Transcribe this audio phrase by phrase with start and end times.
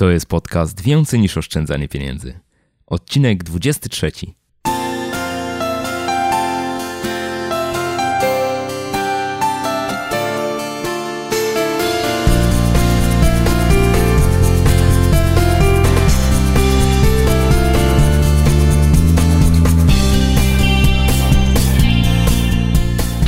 [0.00, 2.40] To jest podcast Więcej niż oszczędzanie pieniędzy.
[2.86, 4.12] Odcinek 23.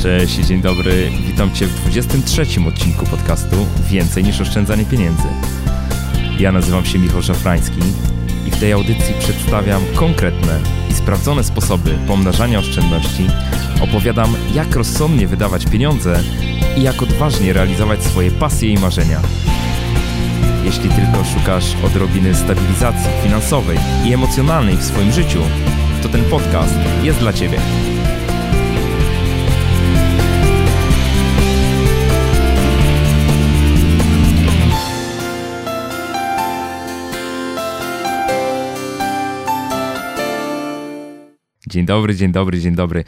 [0.01, 1.11] Cześć dzień dobry.
[1.27, 3.55] Witam Cię w 23 odcinku podcastu
[3.89, 5.62] Więcej niż oszczędzanie pieniędzy.
[6.39, 7.79] Ja nazywam się Michał Szafrański
[8.47, 10.59] i w tej audycji przedstawiam konkretne
[10.91, 13.27] i sprawdzone sposoby pomnażania oszczędności.
[13.81, 16.19] Opowiadam, jak rozsądnie wydawać pieniądze
[16.77, 19.19] i jak odważnie realizować swoje pasje i marzenia.
[20.65, 25.39] Jeśli tylko szukasz odrobiny stabilizacji finansowej i emocjonalnej w swoim życiu,
[26.03, 27.59] to ten podcast jest dla Ciebie.
[41.73, 43.03] Dzień dobry, dzień dobry, dzień dobry.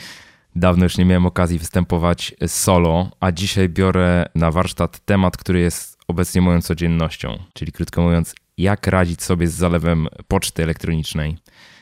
[0.56, 5.98] Dawno już nie miałem okazji występować solo, a dzisiaj biorę na warsztat temat, który jest
[6.08, 11.38] obecnie moją codziennością, czyli krótko mówiąc, jak radzić sobie z zalewem poczty elektronicznej,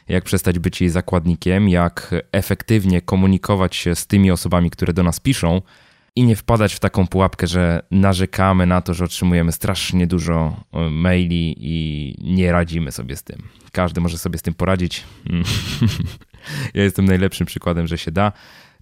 [0.08, 5.20] jak przestać być jej zakładnikiem, jak efektywnie komunikować się z tymi osobami, które do nas
[5.20, 5.62] piszą
[6.16, 10.90] i nie wpadać w taką pułapkę, że narzekamy na to, że otrzymujemy strasznie dużo e,
[10.90, 13.44] maili i nie radzimy sobie z tym.
[13.72, 15.04] Każdy może sobie z tym poradzić.
[16.74, 18.32] Ja jestem najlepszym przykładem, że się da.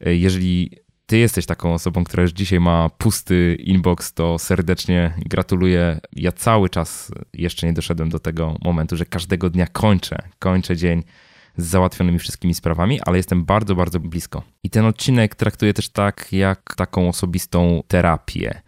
[0.05, 0.71] E, jeżeli
[1.05, 5.99] ty jesteś taką osobą, która już dzisiaj ma pusty inbox, to serdecznie gratuluję.
[6.13, 11.03] Ja cały czas jeszcze nie doszedłem do tego momentu, że każdego dnia kończę, kończę dzień
[11.57, 14.43] z załatwionymi wszystkimi sprawami, ale jestem bardzo, bardzo blisko.
[14.63, 18.61] I ten odcinek traktuję też tak, jak taką osobistą terapię.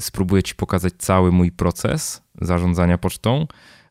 [0.00, 3.46] Spróbuję Ci pokazać cały mój proces zarządzania pocztą,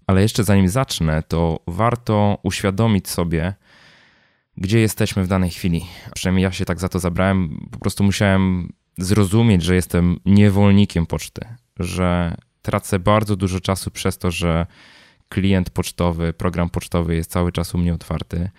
[0.08, 3.53] ale jeszcze zanim zacznę, to warto uświadomić sobie,
[4.58, 5.86] gdzie jesteśmy w danej chwili.
[6.14, 7.67] Przynajmniej ja się tak za to zabrałem.
[7.71, 11.42] Po prostu musiałem zrozumieć, że jestem niewolnikiem poczty,
[11.80, 14.65] że tracę bardzo dużo czasu przez to, że
[15.30, 18.49] klient pocztowy, program pocztowy jest cały czas u mnie otwarty,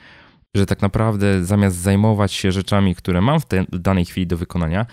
[0.55, 4.87] że tak naprawdę zamiast zajmować się rzeczami, które mam w, tej danej chwili do wykonania,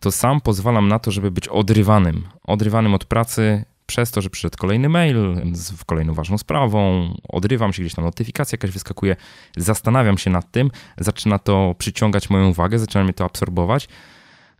[0.00, 2.28] to sam pozwalam na to, żeby być odrywanym.
[2.44, 5.16] Odrywanym od pracy, przez to, że przyszedł kolejny mail
[5.52, 9.16] z kolejną ważną sprawą, odrywam się, gdzieś tam notyfikacja jakaś wyskakuje,
[9.56, 13.88] zastanawiam się nad tym, zaczyna to przyciągać moją uwagę, zaczyna mnie to absorbować.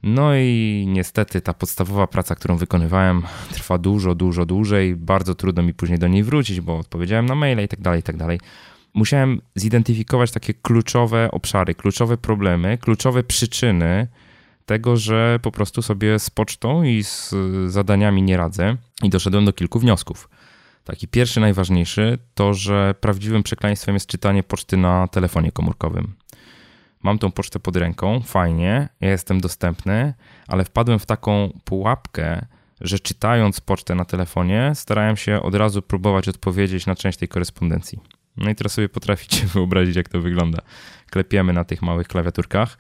[0.03, 3.23] No i niestety ta podstawowa praca, którą wykonywałem,
[3.53, 4.97] trwa dużo, dużo dłużej.
[4.97, 8.03] Bardzo trudno mi później do niej wrócić, bo odpowiedziałem na maile i tak dalej, i
[8.03, 8.41] tak dalej.
[8.95, 14.07] Musiałem zidentyfikować takie kluczowe obszary, kluczowe problemy, kluczowe przyczyny,
[14.69, 17.35] tego, że po prostu sobie z pocztą i z
[17.67, 20.29] zadaniami nie radzę i doszedłem do kilku wniosków.
[20.85, 26.15] Taki pierwszy, najważniejszy to, że prawdziwym przekleństwem jest czytanie poczty na telefonie komórkowym.
[27.03, 30.15] Mam tą pocztę pod ręką, fajnie, ja jestem dostępny,
[30.49, 32.47] ale wpadłem w taką pułapkę,
[32.81, 37.99] że czytając pocztę na telefonie, starałem się od razu próbować odpowiedzieć na część tej korespondencji.
[38.37, 40.59] No i teraz sobie potraficie wyobrazić, jak to wygląda.
[41.11, 42.79] Klepiemy na tych małych klawiaturkach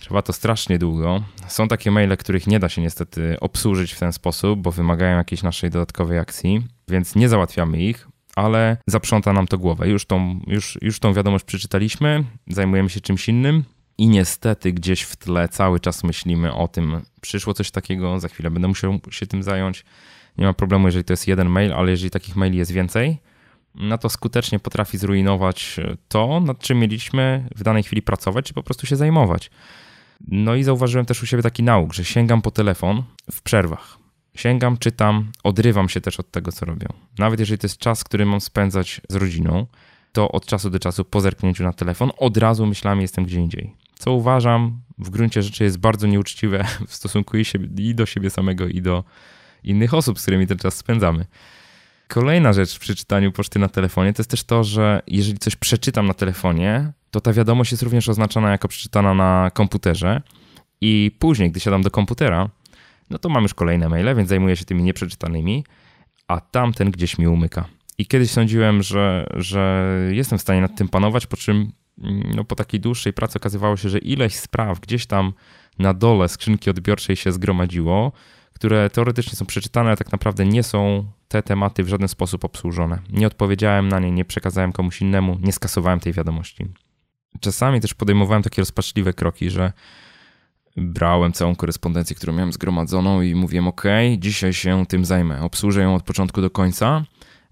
[0.00, 1.22] Trwa to strasznie długo.
[1.48, 5.42] Są takie maile, których nie da się niestety obsłużyć w ten sposób, bo wymagają jakiejś
[5.42, 9.88] naszej dodatkowej akcji, więc nie załatwiamy ich, ale zaprząta nam to głowę.
[9.88, 13.64] Już tą, już, już tą wiadomość przeczytaliśmy, zajmujemy się czymś innym
[13.98, 18.50] i niestety gdzieś w tle cały czas myślimy o tym, przyszło coś takiego, za chwilę
[18.50, 19.84] będę musiał się tym zająć.
[20.38, 23.18] Nie ma problemu, jeżeli to jest jeden mail, ale jeżeli takich maili jest więcej,
[23.74, 28.62] no to skutecznie potrafi zrujnować to, nad czym mieliśmy w danej chwili pracować, czy po
[28.62, 29.50] prostu się zajmować.
[30.20, 33.02] No i zauważyłem też u siebie taki nauk, że sięgam po telefon
[33.32, 33.98] w przerwach.
[34.34, 36.88] Sięgam, czytam, odrywam się też od tego, co robią.
[37.18, 39.66] Nawet jeżeli to jest czas, który mam spędzać z rodziną,
[40.12, 43.74] to od czasu do czasu po zerknięciu na telefon od razu myślami jestem gdzie indziej.
[43.98, 47.36] Co uważam w gruncie rzeczy jest bardzo nieuczciwe w stosunku
[47.78, 49.04] i do siebie samego, i do
[49.64, 51.26] innych osób, z którymi ten czas spędzamy.
[52.08, 56.06] Kolejna rzecz przy czytaniu poczty na telefonie to jest też to, że jeżeli coś przeczytam
[56.06, 60.22] na telefonie, to ta wiadomość jest również oznaczona jako przeczytana na komputerze
[60.80, 62.48] i później, gdy siadam do komputera,
[63.10, 65.64] no to mam już kolejne maile, więc zajmuję się tymi nieprzeczytanymi,
[66.28, 67.64] a tamten gdzieś mi umyka.
[67.98, 71.72] I kiedyś sądziłem, że, że jestem w stanie nad tym panować, po czym
[72.02, 75.32] mm, no, po takiej dłuższej pracy okazywało się, że ileś spraw gdzieś tam
[75.78, 78.12] na dole skrzynki odbiorczej się zgromadziło,
[78.58, 82.98] które teoretycznie są przeczytane, ale tak naprawdę nie są te tematy w żaden sposób obsłużone.
[83.10, 86.66] Nie odpowiedziałem na nie, nie przekazałem komuś innemu, nie skasowałem tej wiadomości.
[87.40, 89.72] Czasami też podejmowałem takie rozpaczliwe kroki, że
[90.76, 93.84] brałem całą korespondencję, którą miałem zgromadzoną i mówiłem: OK,
[94.18, 97.04] dzisiaj się tym zajmę, obsłużę ją od początku do końca,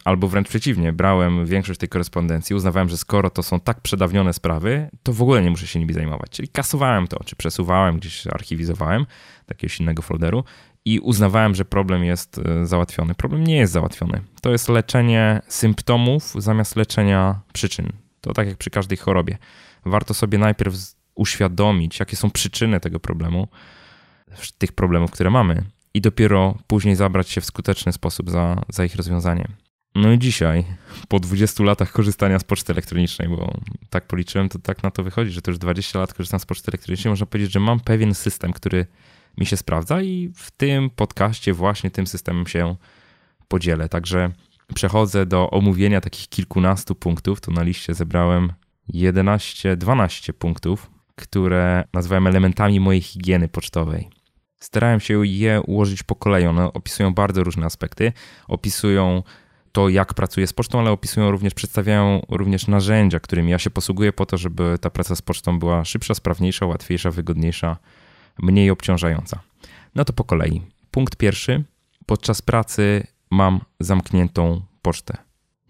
[0.06, 4.91] Albo wręcz przeciwnie, brałem większość tej korespondencji, uznawałem, że skoro to są tak przedawnione sprawy,
[5.02, 6.31] to w ogóle nie muszę się nimi zajmować.
[6.31, 9.02] Czyli kasowałem to, czy przesuwałem, gdzieś archiwizowałem
[9.47, 10.44] do jakiegoś innego folderu
[10.87, 13.15] i uznawałem, że problem jest e, załatwiony.
[13.15, 14.23] Problem nie jest załatwiony.
[14.41, 17.93] To jest leczenie symptomów zamiast leczenia przyczyn.
[18.21, 19.38] To tak jak przy każdej chorobie.
[19.85, 20.75] Warto sobie najpierw
[21.15, 23.49] uświadomić, jakie są przyczyny tego problemu,
[24.59, 28.97] tych problemów, które mamy, i dopiero później zabrać się w skuteczny sposób za, za ich
[28.97, 29.49] rozwiązanie.
[29.94, 30.65] No i dzisiaj,
[31.09, 33.55] po 20 latach korzystania z poczty elektronicznej, bo
[33.91, 36.71] tak policzyłem, to tak na to wychodzi, że to już 20 lat korzystam z poczty
[36.71, 38.87] elektronicznej, można powiedzieć, że mam pewien system, który
[39.38, 42.77] mi się sprawdza i w tym podcaście właśnie tym systemem się
[43.49, 43.88] podzielę.
[43.88, 44.31] Także
[44.75, 47.41] przechodzę do omówienia takich kilkunastu punktów.
[47.41, 48.53] Tu na liście zebrałem
[48.88, 54.09] 11, 12 punktów, które nazywałem elementami mojej higieny pocztowej.
[54.61, 56.47] Starałem się je ułożyć po kolei.
[56.47, 58.12] One opisują bardzo różne aspekty.
[58.49, 59.23] Opisują
[59.73, 64.12] to, jak pracuję z pocztą, ale opisują również, przedstawiają również narzędzia, którymi ja się posługuję
[64.12, 67.77] po to, żeby ta praca z pocztą była szybsza, sprawniejsza, łatwiejsza, wygodniejsza,
[68.38, 69.41] mniej obciążająca.
[69.94, 70.62] No to po kolei.
[70.91, 71.65] Punkt pierwszy.
[72.06, 75.17] Podczas pracy mam zamkniętą pocztę.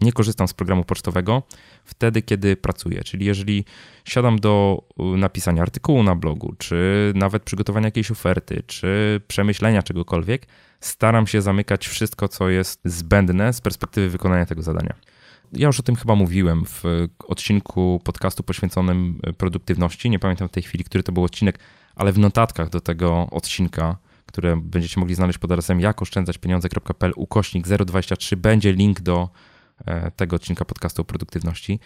[0.01, 1.43] Nie korzystam z programu pocztowego
[1.85, 3.05] wtedy, kiedy pracuję.
[3.05, 3.65] Czyli jeżeli
[4.05, 10.47] siadam do y, napisania artykułu na blogu, czy nawet przygotowania jakiejś oferty, czy przemyślenia czegokolwiek,
[10.81, 14.95] staram się zamykać wszystko, co jest zbędne z perspektywy wykonania tego zadania.
[15.53, 16.83] Ja już o tym chyba mówiłem w
[17.27, 20.11] odcinku podcastu poświęconym produktywności.
[20.11, 21.59] Nie pamiętam w tej chwili, który to był odcinek,
[21.97, 23.97] ale w notatkach do tego odcinka,
[24.27, 29.29] które będziecie mogli znaleźć pod adresem jakoszczędzaćpieniądze.pl ukośnik 023 będzie link do
[29.87, 31.81] e, tego odcinka podcastu o produktywności.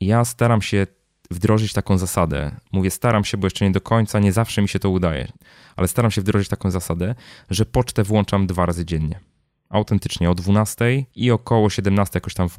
[0.00, 0.86] Ja staram się
[1.30, 2.56] wdrożyć taką zasadę.
[2.72, 5.32] Mówię staram się, bo jeszcze nie do końca, nie zawsze mi się to udaje,
[5.76, 7.14] ale staram się wdrożyć taką zasadę,
[7.50, 9.20] że pocztę włączam dwa razy dziennie.
[9.68, 12.58] Autentycznie o 12 i około 17, jakoś tam w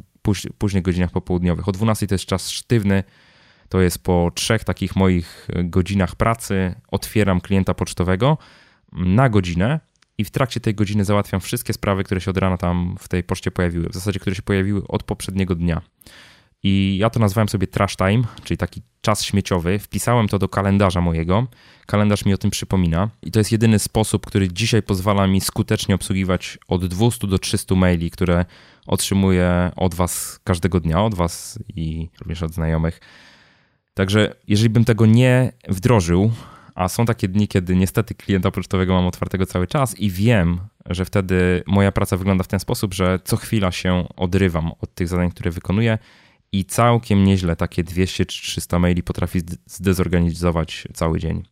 [0.58, 1.68] późnych godzinach popołudniowych.
[1.68, 3.04] O 12 to jest czas sztywny,
[3.70, 8.38] to jest po trzech takich moich godzinach pracy otwieram klienta pocztowego
[8.92, 9.80] na godzinę
[10.18, 13.24] i w trakcie tej godziny załatwiam wszystkie sprawy, które się od rana tam w tej
[13.24, 15.82] poczcie pojawiły, w zasadzie które się pojawiły od poprzedniego dnia.
[16.64, 19.80] I ja to nazwałem sobie trash time, czyli taki czas śmieciowy.
[19.80, 21.48] Wpisałem to do kalendarza mojego.
[21.86, 23.10] Kalendarz mi o tym przypomina.
[23.22, 27.76] I to jest jedyny sposób, który dzisiaj pozwala mi skutecznie obsługiwać od 200 do 300
[27.76, 28.46] maili, które
[28.88, 33.00] otrzymuję od Was każdego dnia, od Was i również od znajomych.
[33.96, 36.32] Także jeżeli bym tego nie wdrożył,
[36.76, 41.06] a są takie dni, kiedy niestety klienta pocztowego mam otwartego cały czas i wiem, że
[41.06, 45.32] wtedy moja praca wygląda w ten sposób, że co chwila się odrywam od tych zadań,
[45.32, 45.98] które wykonuję
[46.52, 51.44] i całkiem nieźle takie 200 czy 300 maili potrafi zdezorganizować cały dzień.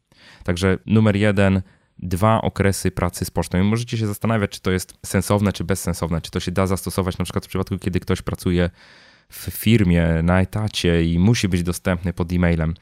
[0.43, 1.61] Także numer jeden,
[1.99, 3.59] dwa okresy pracy z pocztą.
[3.59, 7.17] I możecie się zastanawiać, czy to jest sensowne, czy bezsensowne, czy to się da zastosować
[7.17, 8.69] na przykład w przypadku, kiedy ktoś pracuje
[9.33, 12.73] w firmie, na etacie i musi być dostępny pod e-mailem.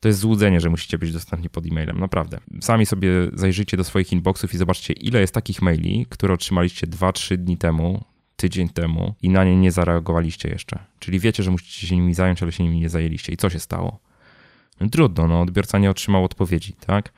[0.00, 2.40] To jest złudzenie, że musicie być dostępni pod e-mailem, naprawdę.
[2.60, 7.36] Sami sobie zajrzyjcie do swoich inboxów i zobaczcie, ile jest takich maili, które otrzymaliście 2-3
[7.36, 8.04] dni temu,
[8.36, 10.78] tydzień temu i na nie nie zareagowaliście jeszcze.
[10.98, 13.32] Czyli wiecie, że musicie się nimi zająć, ale się nimi nie zajęliście.
[13.32, 14.00] I co się stało?
[14.80, 17.12] No, trudno, no, odbiorca nie otrzymał odpowiedzi, tak?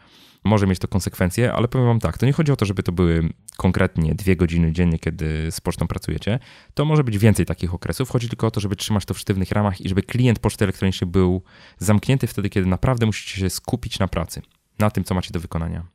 [0.45, 2.93] Może mieć to konsekwencje, ale powiem wam tak, to nie chodzi o to, żeby to
[2.93, 3.29] były
[3.63, 6.39] konkretnie dwie godziny dziennie, kiedy z pocztą pracujecie.
[6.75, 8.11] To może być więcej takich okresów.
[8.11, 11.11] Chodzi tylko o to, żeby trzymać to w sztywnych ramach i żeby klient poczty elektronicznej
[11.11, 11.43] był
[11.79, 14.43] zamknięty wtedy, kiedy naprawdę musicie się skupić na pracy,
[14.79, 15.87] na tym, co macie do wykonania.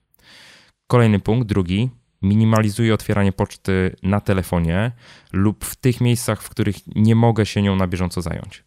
[0.87, 1.89] Kolejny punkt, drugi,
[2.21, 4.91] minimalizuję otwieranie poczty na telefonie
[5.33, 8.63] lub w tych miejscach, w których nie mogę się nią na bieżąco zająć.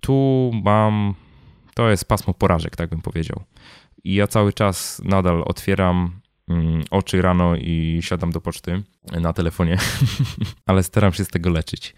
[0.00, 1.14] Tu mam,
[1.74, 3.42] to jest pasmo porażek, tak bym powiedział.
[4.04, 6.20] I ja cały czas nadal otwieram
[6.90, 8.82] oczy rano i siadam do poczty
[9.20, 9.78] na telefonie,
[10.66, 11.94] ale staram się z tego leczyć.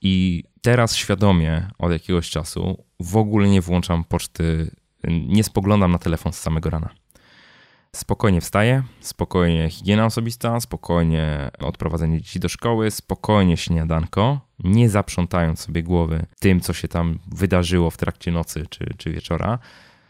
[0.00, 4.70] I teraz świadomie od jakiegoś czasu w ogóle nie włączam poczty,
[5.08, 6.88] nie spoglądam na telefon z samego rana.
[7.96, 15.82] Spokojnie wstaję, spokojnie higiena osobista, spokojnie odprowadzenie dzieci do szkoły, spokojnie śniadanko, nie zaprzątając sobie
[15.82, 19.58] głowy tym, co się tam wydarzyło w trakcie nocy czy, czy wieczora.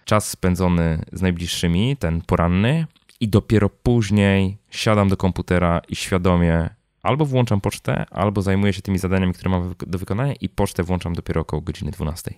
[0.04, 2.86] Czas spędzony z najbliższymi, ten poranny,
[3.22, 6.70] i dopiero później siadam do komputera i świadomie
[7.02, 11.14] albo włączam pocztę, albo zajmuję się tymi zadaniami, które mam do wykonania, i pocztę włączam
[11.14, 12.34] dopiero około godziny 12.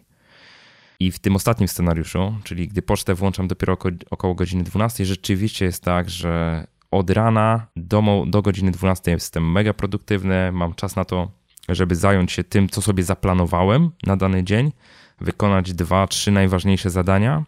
[1.00, 3.76] I w tym ostatnim scenariuszu, czyli gdy pocztę włączam dopiero
[4.10, 9.72] około, godziny 12, rzeczywiście jest tak, że od rana do, do godziny 12 jestem mega
[9.72, 11.30] produktywny, mam czas na to,
[11.68, 14.72] żeby zająć się tym, co sobie zaplanowałem na dany dzień,
[15.20, 17.44] wykonać dwa, trzy najważniejsze zadania.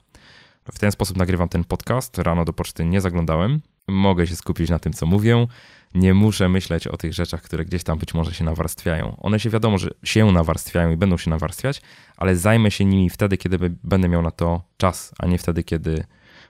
[0.73, 2.18] W ten sposób nagrywam ten podcast.
[2.18, 3.61] Rano do poczty nie zaglądałem.
[3.88, 5.46] mogę się skupić na tym, co mówię.
[5.94, 9.16] Nie muszę myśleć o tych rzeczach, które gdzieś tam być może się nawarstwiają.
[9.20, 11.82] One się wiadomo, że się nawarstwiają i będą się nawarstwiać,
[12.16, 16.04] ale zajmę się nimi wtedy, kiedy będę miał na to czas, a nie wtedy, kiedy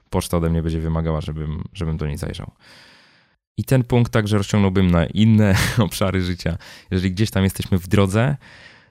[0.09, 2.51] poczta ode mnie będzie wymagała, żebym, żebym do niej zajrzał.
[3.57, 6.57] I ten punkt także rozciągnąłbym na inne obszary życia.
[6.91, 8.37] Jeżeli gdzieś tam jesteśmy w drodze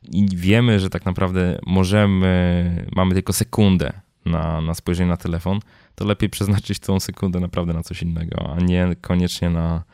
[0.03, 5.61] i wiemy, że tak naprawdę możemy, mamy tylko sekundę na, na spojrzenie na telefon,
[5.95, 9.85] to lepiej przeznaczyć tą sekundę naprawdę na coś innego, a nie koniecznie na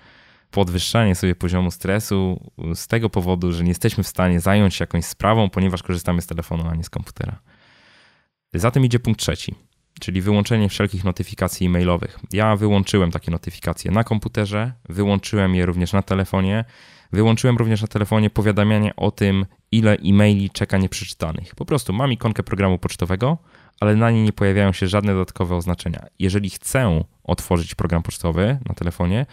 [0.51, 5.05] podwyższanie sobie poziomu stresu z tego powodu, że nie jesteśmy w stanie zająć się jakąś
[5.05, 7.39] sprawą, ponieważ korzystamy z telefonu, a nie z komputera.
[8.55, 9.55] Za tym idzie punkt trzeci
[10.01, 12.19] czyli wyłączenie wszelkich notyfikacji e-mailowych.
[12.33, 16.65] Ja wyłączyłem takie notyfikacje na komputerze, wyłączyłem je również na telefonie.
[17.13, 21.55] Wyłączyłem również na telefonie powiadamianie o tym, ile e-maili czeka nieprzeczytanych.
[21.55, 23.39] Po prostu mam ikonkę programu pocztowego,
[23.83, 26.07] ale na niej nie pojawiają się żadne dodatkowe oznaczenia.
[26.19, 29.27] Jeżeli chcę otworzyć program pocztowy na telefonie,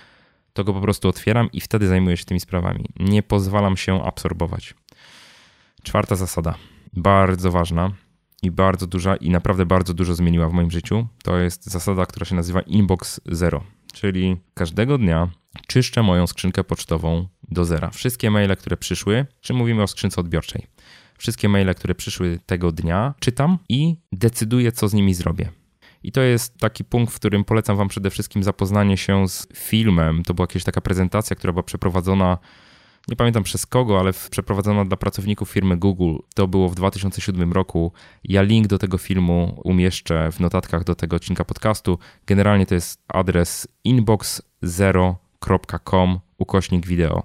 [0.53, 2.85] to go po prostu otwieram i wtedy zajmuję się tymi sprawami.
[2.99, 4.73] Nie pozwalam się absorbować.
[5.83, 6.55] Czwarta zasada,
[6.93, 7.91] bardzo ważna
[8.41, 11.07] i bardzo duża i naprawdę bardzo dużo zmieniła w moim życiu.
[11.23, 13.63] To jest zasada, która się nazywa Inbox Zero,
[13.93, 15.27] czyli każdego dnia
[15.67, 17.89] czyszczę moją skrzynkę pocztową do zera.
[17.89, 20.67] Wszystkie maile, które przyszły, czy mówimy o skrzynce odbiorczej,
[21.19, 25.49] wszystkie maile, które przyszły tego dnia, czytam i decyduję, co z nimi zrobię.
[26.03, 30.23] I to jest taki punkt, w którym polecam Wam przede wszystkim zapoznanie się z filmem.
[30.23, 32.37] To była jakaś taka prezentacja, która była przeprowadzona
[33.07, 36.15] nie pamiętam przez kogo, ale przeprowadzona dla pracowników firmy Google.
[36.35, 37.91] To było w 2007 roku.
[38.23, 41.99] Ja link do tego filmu umieszczę w notatkach do tego odcinka podcastu.
[42.27, 47.23] Generalnie to jest adres inbox0.com ukośnik wideo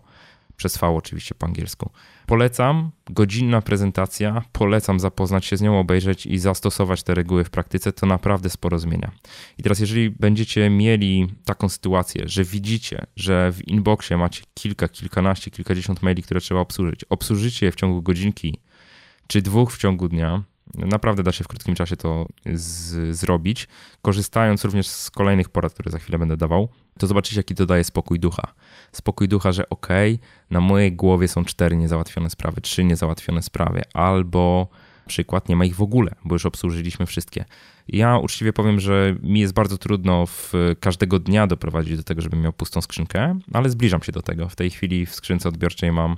[0.56, 1.90] przez V oczywiście po angielsku.
[2.26, 7.92] Polecam, godzinna prezentacja, polecam zapoznać się z nią, obejrzeć i zastosować te reguły w praktyce,
[7.92, 9.10] to naprawdę sporo zmienia.
[9.58, 15.50] I teraz jeżeli będziecie mieli taką sytuację, że widzicie, że w inboxie macie kilka, kilkanaście,
[15.50, 18.58] kilkadziesiąt maili, które trzeba obsłużyć, obsłużycie je w ciągu godzinki
[19.26, 20.42] czy dwóch w ciągu dnia,
[20.74, 23.68] Naprawdę da się w krótkim czasie to z, zrobić,
[24.02, 27.84] korzystając również z kolejnych porad, które za chwilę będę dawał, to zobaczycie, jaki to daje
[27.84, 28.52] spokój ducha.
[28.92, 29.88] Spokój ducha, że ok,
[30.50, 34.68] na mojej głowie są cztery niezałatwione sprawy, trzy niezałatwione sprawy, albo
[35.06, 37.44] przykład nie ma ich w ogóle, bo już obsłużyliśmy wszystkie.
[37.88, 42.40] Ja uczciwie powiem, że mi jest bardzo trudno w każdego dnia doprowadzić do tego, żebym
[42.40, 44.48] miał pustą skrzynkę, ale zbliżam się do tego.
[44.48, 46.16] W tej chwili w skrzynce odbiorczej mam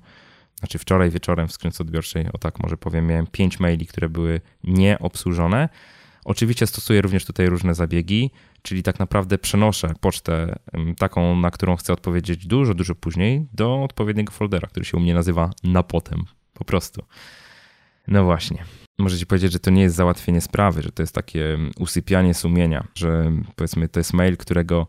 [0.58, 4.40] znaczy wczoraj wieczorem w skrzynce odbiorczej, o tak może powiem, miałem pięć maili, które były
[4.64, 5.68] nieobsłużone.
[6.24, 8.30] Oczywiście stosuję również tutaj różne zabiegi,
[8.62, 10.58] czyli tak naprawdę przenoszę pocztę
[10.98, 15.14] taką, na którą chcę odpowiedzieć dużo, dużo później, do odpowiedniego foldera, który się u mnie
[15.14, 16.24] nazywa na potem.
[16.54, 17.04] Po prostu.
[18.08, 18.64] No właśnie.
[18.98, 23.32] Możecie powiedzieć, że to nie jest załatwienie sprawy, że to jest takie usypianie sumienia, że
[23.56, 24.86] powiedzmy to jest mail, którego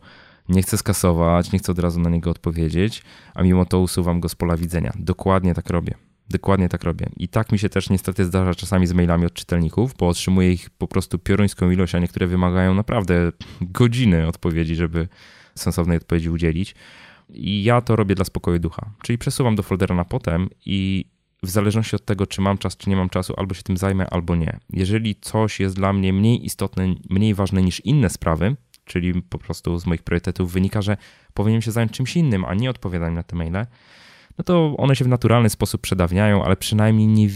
[0.48, 3.02] nie chcę skasować, nie chcę od razu na niego odpowiedzieć,
[3.34, 4.92] a mimo to usuwam go z pola widzenia.
[4.98, 5.94] Dokładnie tak robię.
[6.30, 7.06] Dokładnie tak robię.
[7.16, 10.70] I tak mi się też niestety zdarza czasami z mailami od czytelników, bo otrzymuję ich
[10.70, 15.08] po prostu pioruńską ilość, a niektóre wymagają naprawdę godziny odpowiedzi, żeby
[15.54, 16.74] sensownej odpowiedzi udzielić.
[17.30, 18.90] I ja to robię dla spokoju ducha.
[19.02, 21.04] Czyli przesuwam do foldera na potem i
[21.42, 24.10] w zależności od tego, czy mam czas, czy nie mam czasu, albo się tym zajmę,
[24.10, 24.58] albo nie.
[24.72, 28.56] Jeżeli coś jest dla mnie mniej istotne, mniej ważne niż inne sprawy,
[28.88, 30.96] czyli po prostu z moich priorytetów wynika, że
[31.34, 33.66] powinienem się zająć czymś innym, a nie odpowiadać na te maile,
[34.38, 37.28] no to one się w naturalny sposób przedawniają, ale przynajmniej nie,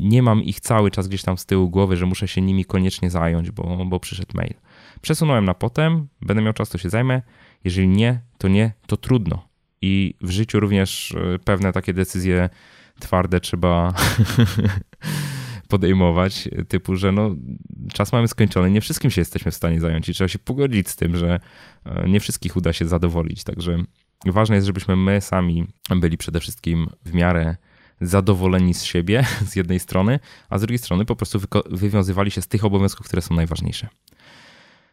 [0.00, 3.10] nie mam ich cały czas gdzieś tam z tyłu głowy, że muszę się nimi koniecznie
[3.10, 4.54] zająć, bo, bo przyszedł mail.
[5.00, 7.22] Przesunąłem na potem, będę miał czas, to się zajmę.
[7.64, 9.48] Jeżeli nie, to nie, to trudno.
[9.82, 12.50] I w życiu również e, pewne takie decyzje
[13.00, 13.94] twarde trzeba
[15.68, 17.36] podejmować, typu, że no,
[17.92, 20.96] czas mamy skończony, nie wszystkim się jesteśmy w stanie zająć i trzeba się pogodzić z
[20.96, 21.40] tym, że
[21.84, 23.44] e, nie wszystkich uda się zadowolić.
[23.44, 23.78] Także
[24.26, 27.56] ważne jest, żebyśmy my sami byli przede wszystkim w miarę
[28.00, 32.48] zadowoleni z siebie z jednej strony, a z drugiej strony po prostu wywiązywali się z
[32.48, 33.88] tych obowiązków, które są najważniejsze.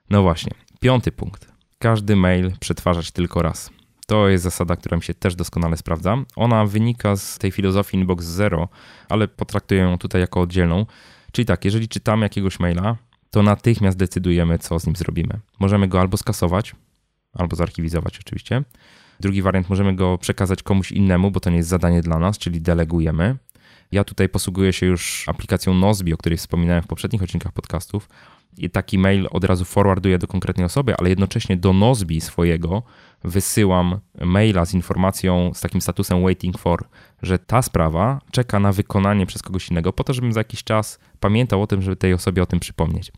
[0.09, 1.53] No właśnie, piąty punkt.
[1.79, 3.69] Każdy mail przetwarzać tylko raz.
[4.13, 6.17] To jest zasada, która mi się też doskonale sprawdza.
[6.36, 8.70] Ona wynika z tej filozofii Inbox Zero,
[9.10, 10.86] ale potraktuję ją tutaj jako oddzielną.
[11.32, 12.98] Czyli tak, jeżeli czytamy jakiegoś maila,
[13.32, 15.39] to natychmiast decydujemy, co z nim zrobimy.
[15.60, 16.75] Możemy go albo skasować,
[17.34, 18.63] albo zarchiwizować oczywiście.
[19.20, 22.62] Drugi wariant, możemy go przekazać komuś innemu, bo to nie jest zadanie dla nas, czyli
[22.62, 23.38] delegujemy.
[23.91, 28.10] Ja tutaj posługuję się już aplikacją Nozbi, o której wspominałem w poprzednich odcinkach podcastów.
[28.57, 32.83] I taki mail od razu forwarduję do konkretnej osoby, ale jednocześnie do Nozbi swojego
[33.24, 36.83] wysyłam maila z informacją, z takim statusem waiting for,
[37.22, 41.00] że ta sprawa czeka na wykonanie przez kogoś innego, po to, żebym za jakiś czas
[41.19, 43.12] pamiętał o tym, żeby tej osobie o tym przypomnieć.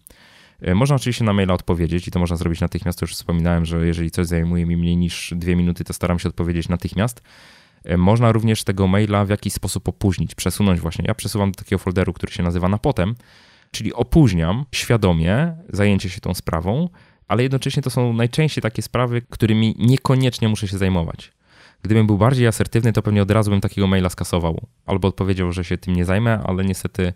[0.62, 3.02] E, można oczywiście na maila odpowiedzieć i to można zrobić natychmiast.
[3.02, 6.70] Już wspominałem, że jeżeli coś zajmuje mi mniej niż dwie minuty, to staram się odpowiedzieć
[6.70, 7.22] natychmiast.
[7.84, 11.06] E, można również tego maila w jakiś sposób opóźnić, przesunąć właśnie.
[11.08, 13.16] Ja przesuwam do takiego folderu, który się nazywa na potem,
[13.76, 16.90] czyli opóźniam świadomie zajęcie się tą sprawą,
[17.28, 21.32] ale jednocześnie to są najczęściej takie sprawy, którymi niekoniecznie muszę się zajmować.
[21.82, 24.68] Gdybym był bardziej asertywny, to pewnie od razu bym takiego maila skasował.
[24.86, 27.14] Albo odpowiedział, że się tym nie zajmę, ale niestety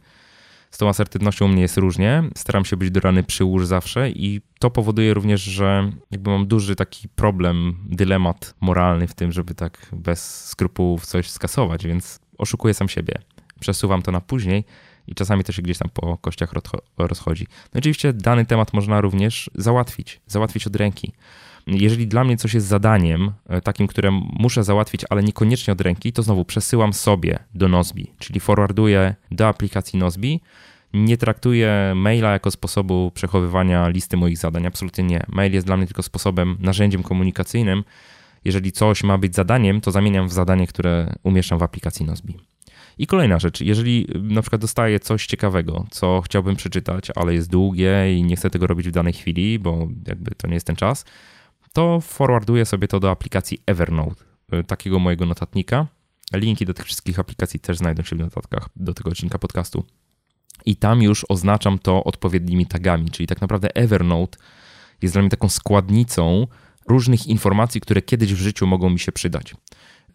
[0.71, 2.23] z tą asertywnością u mnie jest różnie.
[2.35, 6.75] Staram się być do rany przyłóż zawsze i to powoduje również, że jakby mam duży
[6.75, 12.89] taki problem, dylemat moralny w tym, żeby tak bez skrupułów coś skasować, więc oszukuję sam
[12.89, 13.13] siebie.
[13.59, 14.63] Przesuwam to na później
[15.09, 16.53] i czasami to się gdzieś tam po kościach
[16.97, 17.47] rozchodzi.
[17.73, 21.13] No oczywiście dany temat można również załatwić, załatwić od ręki.
[21.67, 26.13] Jeżeli dla mnie coś jest zadaniem, e, takim, które muszę załatwić, ale niekoniecznie od ręki,
[26.13, 30.41] to znowu przesyłam sobie do Nozbi, czyli forwarduję do aplikacji Nozbi.
[30.93, 34.65] Nie traktuję maila jako sposobu przechowywania listy moich zadań.
[34.65, 35.23] Absolutnie nie.
[35.27, 37.83] Mail jest dla mnie tylko sposobem, narzędziem komunikacyjnym.
[38.45, 42.48] Jeżeli coś ma być zadaniem, to zamieniam w zadanie, które umieszczam w aplikacji Nozbi.
[42.99, 48.17] I kolejna rzecz, jeżeli na przykład dostaję coś ciekawego, co chciałbym przeczytać, ale jest długie
[48.17, 51.05] i nie chcę tego robić w danej chwili, bo jakby to nie jest ten czas,
[51.73, 55.87] to forwarduję sobie to do aplikacji Evernote, y, takiego mojego notatnika.
[56.33, 59.85] Linki do tych wszystkich aplikacji też znajdą się w notatkach do tego odcinka podcastu.
[60.65, 64.37] I tam już oznaczam to odpowiednimi tagami, czyli tak naprawdę Evernote
[65.01, 66.47] jest dla mnie taką składnicą
[66.87, 69.55] różnych informacji, które kiedyś w życiu mogą mi się przydać.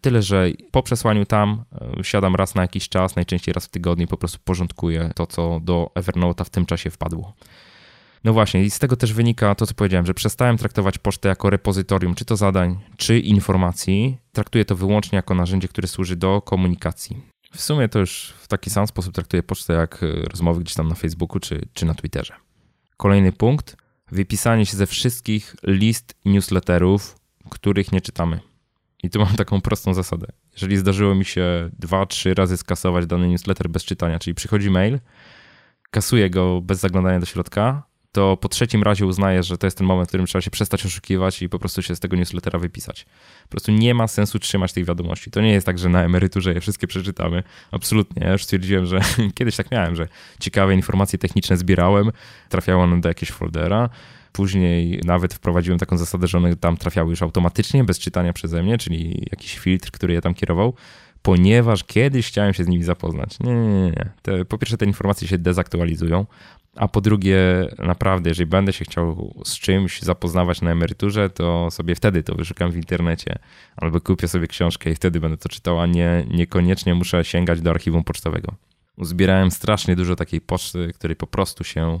[0.01, 1.63] Tyle, że po przesłaniu tam
[1.99, 5.27] y, siadam raz na jakiś czas, najczęściej raz w tygodniu i po prostu porządkuję to,
[5.27, 7.33] co do Evernote'a w tym czasie wpadło.
[8.23, 11.49] No właśnie, i z tego też wynika to, co powiedziałem, że przestałem traktować pocztę jako
[11.49, 14.17] repozytorium, czy to zadań, czy informacji.
[14.31, 17.21] Traktuję to wyłącznie jako narzędzie, które służy do komunikacji.
[17.55, 20.87] W sumie to już w taki sam sposób traktuję pocztę jak e, rozmowy gdzieś tam
[20.87, 22.33] na Facebooku czy, czy na Twitterze.
[22.97, 23.77] Kolejny punkt.
[24.11, 27.15] Wypisanie się ze wszystkich list newsletterów,
[27.49, 28.39] których nie czytamy.
[29.05, 30.27] I tu mam taką prostą zasadę.
[30.53, 34.99] Jeżeli zdarzyło mi się dwa, trzy razy skasować dany newsletter bez czytania, czyli przychodzi mail,
[35.91, 37.83] kasuję go bez zaglądania do środka,
[38.15, 40.85] to po trzecim razie uznaję, że to jest ten moment, w którym trzeba się przestać
[40.85, 43.05] oszukiwać i po prostu się z tego newslettera wypisać.
[43.43, 45.31] Po prostu nie ma sensu trzymać tych wiadomości.
[45.31, 47.43] To nie jest tak, że na emeryturze je wszystkie przeczytamy.
[47.71, 48.25] Absolutnie.
[48.25, 48.99] Ja już stwierdziłem, że
[49.37, 50.07] kiedyś tak miałem, że
[50.39, 52.11] ciekawe informacje techniczne zbierałem,
[52.49, 53.89] trafiały one do jakiegoś foldera.
[54.35, 58.77] Później nawet wprowadziłem taką zasadę, że one tam trafiały już automatycznie, bez czytania przeze mnie,
[58.77, 60.73] czyli jakiś filtr, który je tam kierował
[61.21, 63.39] ponieważ kiedyś chciałem się z nimi zapoznać.
[63.39, 64.09] Nie, nie, nie.
[64.21, 66.25] Te, po pierwsze, te informacje się dezaktualizują,
[66.75, 67.37] a po drugie,
[67.77, 72.71] naprawdę, jeżeli będę się chciał z czymś zapoznawać na emeryturze, to sobie wtedy to wyszukam
[72.71, 73.39] w internecie
[73.77, 77.69] albo kupię sobie książkę i wtedy będę to czytał, a nie niekoniecznie muszę sięgać do
[77.69, 78.53] archiwum pocztowego.
[78.97, 81.99] Uzbierałem strasznie dużo takiej poczty, której po prostu się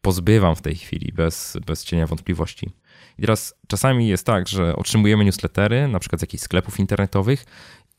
[0.00, 2.70] pozbywam w tej chwili, bez, bez cienia wątpliwości.
[3.18, 7.44] I teraz czasami jest tak, że otrzymujemy newslettery, na przykład z jakichś sklepów internetowych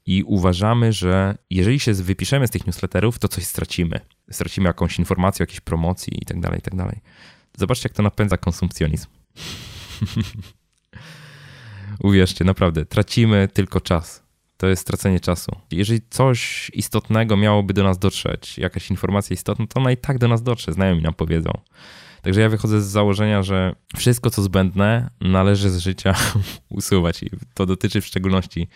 [0.05, 3.99] i uważamy, że jeżeli się wypiszemy z tych newsletterów, to coś stracimy.
[4.31, 6.99] Stracimy jakąś informację, jakieś promocji i tak dalej, i tak dalej.
[7.57, 9.07] Zobaczcie, jak to napędza konsumpcjonizm.
[12.03, 14.28] Uwierzcie, naprawdę, tracimy tylko czas.
[14.59, 15.51] To jest stracenie czasu.
[15.71, 20.27] Jeżeli coś istotnego miałoby do nas dotrzeć, jakaś informacja istotna, to ona i tak do
[20.27, 21.51] nas dotrze, znajomi nam powiedzą.
[22.21, 26.15] Także ja wychodzę z założenia, że wszystko, co zbędne, należy z życia
[26.69, 27.23] usuwać.
[27.23, 28.67] I to dotyczy w szczególności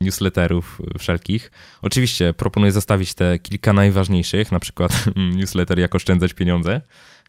[0.00, 1.50] newsletterów wszelkich.
[1.82, 5.04] Oczywiście proponuję zostawić te kilka najważniejszych, na przykład
[5.36, 6.80] newsletter jak oszczędzać pieniądze,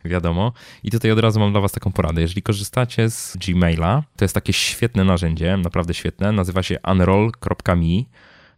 [0.06, 0.54] wiadomo.
[0.84, 2.22] I tutaj od razu mam dla Was taką poradę.
[2.22, 8.04] Jeżeli korzystacie z Gmaila, to jest takie świetne narzędzie, naprawdę świetne, nazywa się unroll.me.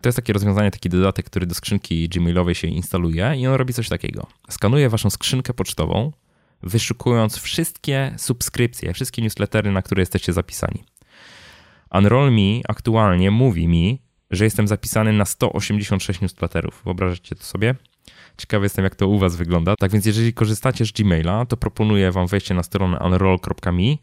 [0.02, 3.74] To jest takie rozwiązanie, taki dodatek, który do skrzynki Gmailowej się instaluje i on robi
[3.74, 4.28] coś takiego.
[4.50, 6.12] Skanuje Waszą skrzynkę pocztową,
[6.64, 10.84] wyszukując wszystkie subskrypcje, wszystkie newslettery, na które jesteście zapisani.
[11.94, 14.02] Unroll Me aktualnie mówi mi,
[14.32, 16.82] że jestem zapisany na 186 newsletterów.
[16.86, 17.76] Wyobrażacie to sobie?
[18.38, 19.76] Ciekawy jestem, jak to u Was wygląda.
[19.76, 23.98] Tak więc, jeżeli korzystacie z Gmaila, to proponuję Wam wejście na stronę unroll.me,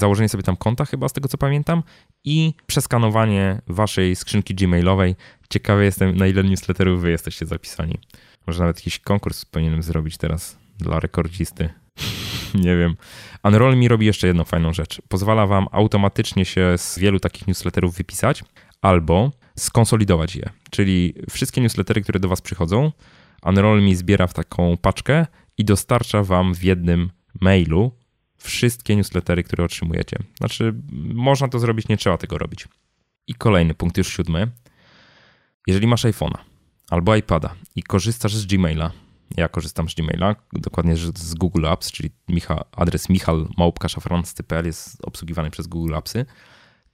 [0.00, 1.82] założenie sobie tam konta, chyba z tego co pamiętam,
[2.24, 5.16] i przeskanowanie Waszej skrzynki Gmailowej.
[5.50, 7.98] Ciekawy jestem, na ile newsletterów Wy jesteście zapisani.
[8.46, 11.68] Może nawet jakiś konkurs powinienem zrobić teraz dla rekordzisty.
[12.54, 12.96] nie wiem.
[13.44, 15.02] Unroll mi robi jeszcze jedną fajną rzecz.
[15.08, 18.44] Pozwala wam automatycznie się z wielu takich newsletterów wypisać
[18.82, 20.50] albo skonsolidować je.
[20.70, 22.92] Czyli wszystkie newslettery, które do was przychodzą,
[23.42, 25.26] Unroll mi zbiera w taką paczkę
[25.58, 27.92] i dostarcza wam w jednym mailu
[28.38, 30.18] wszystkie newslettery, które otrzymujecie.
[30.38, 30.74] Znaczy,
[31.14, 32.68] można to zrobić, nie trzeba tego robić.
[33.26, 34.50] I kolejny punkt, już siódmy.
[35.66, 36.38] Jeżeli masz iPhone'a
[36.90, 38.92] albo iPada i korzystasz z Gmaila,
[39.36, 45.66] Ja korzystam z Gmaila, dokładnie z Google Apps, czyli Micha, adres michalmałpkaszafranscy.pl jest obsługiwany przez
[45.66, 46.26] Google Appsy.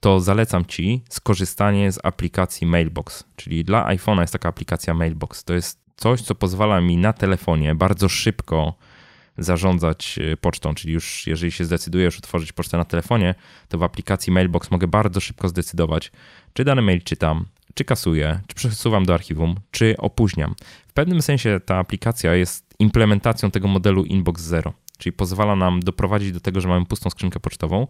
[0.00, 5.44] To zalecam Ci skorzystanie z aplikacji Mailbox, czyli dla iPhone'a jest taka aplikacja Mailbox.
[5.44, 8.74] To jest coś, co pozwala mi na telefonie bardzo szybko
[9.38, 13.34] zarządzać e, pocztą, czyli już jeżeli się zdecydujesz otworzyć pocztę na telefonie,
[13.68, 16.12] to w aplikacji Mailbox mogę bardzo szybko zdecydować,
[16.52, 20.54] czy dany mail czytam, czy kasuję, czy przesuwam do archiwum, czy opóźniam.
[20.86, 26.32] W pewnym sensie ta aplikacja jest implementacją tego modelu Inbox Zero, czyli pozwala nam doprowadzić
[26.32, 27.86] do tego, że mamy pustą skrzynkę pocztową.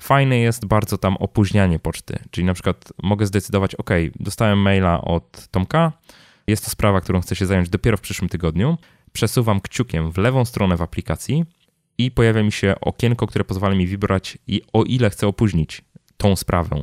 [0.00, 3.90] Fajne jest bardzo tam opóźnianie poczty, czyli na przykład mogę zdecydować, OK,
[4.20, 5.92] dostałem maila od Tomka,
[6.46, 8.78] jest to sprawa, którą chcę się zająć dopiero w przyszłym tygodniu.
[9.12, 11.44] Przesuwam kciukiem w lewą stronę w aplikacji
[11.98, 14.38] i pojawia mi się okienko, które pozwala mi wybrać,
[14.72, 15.82] o ile chcę opóźnić
[16.16, 16.82] tą sprawę.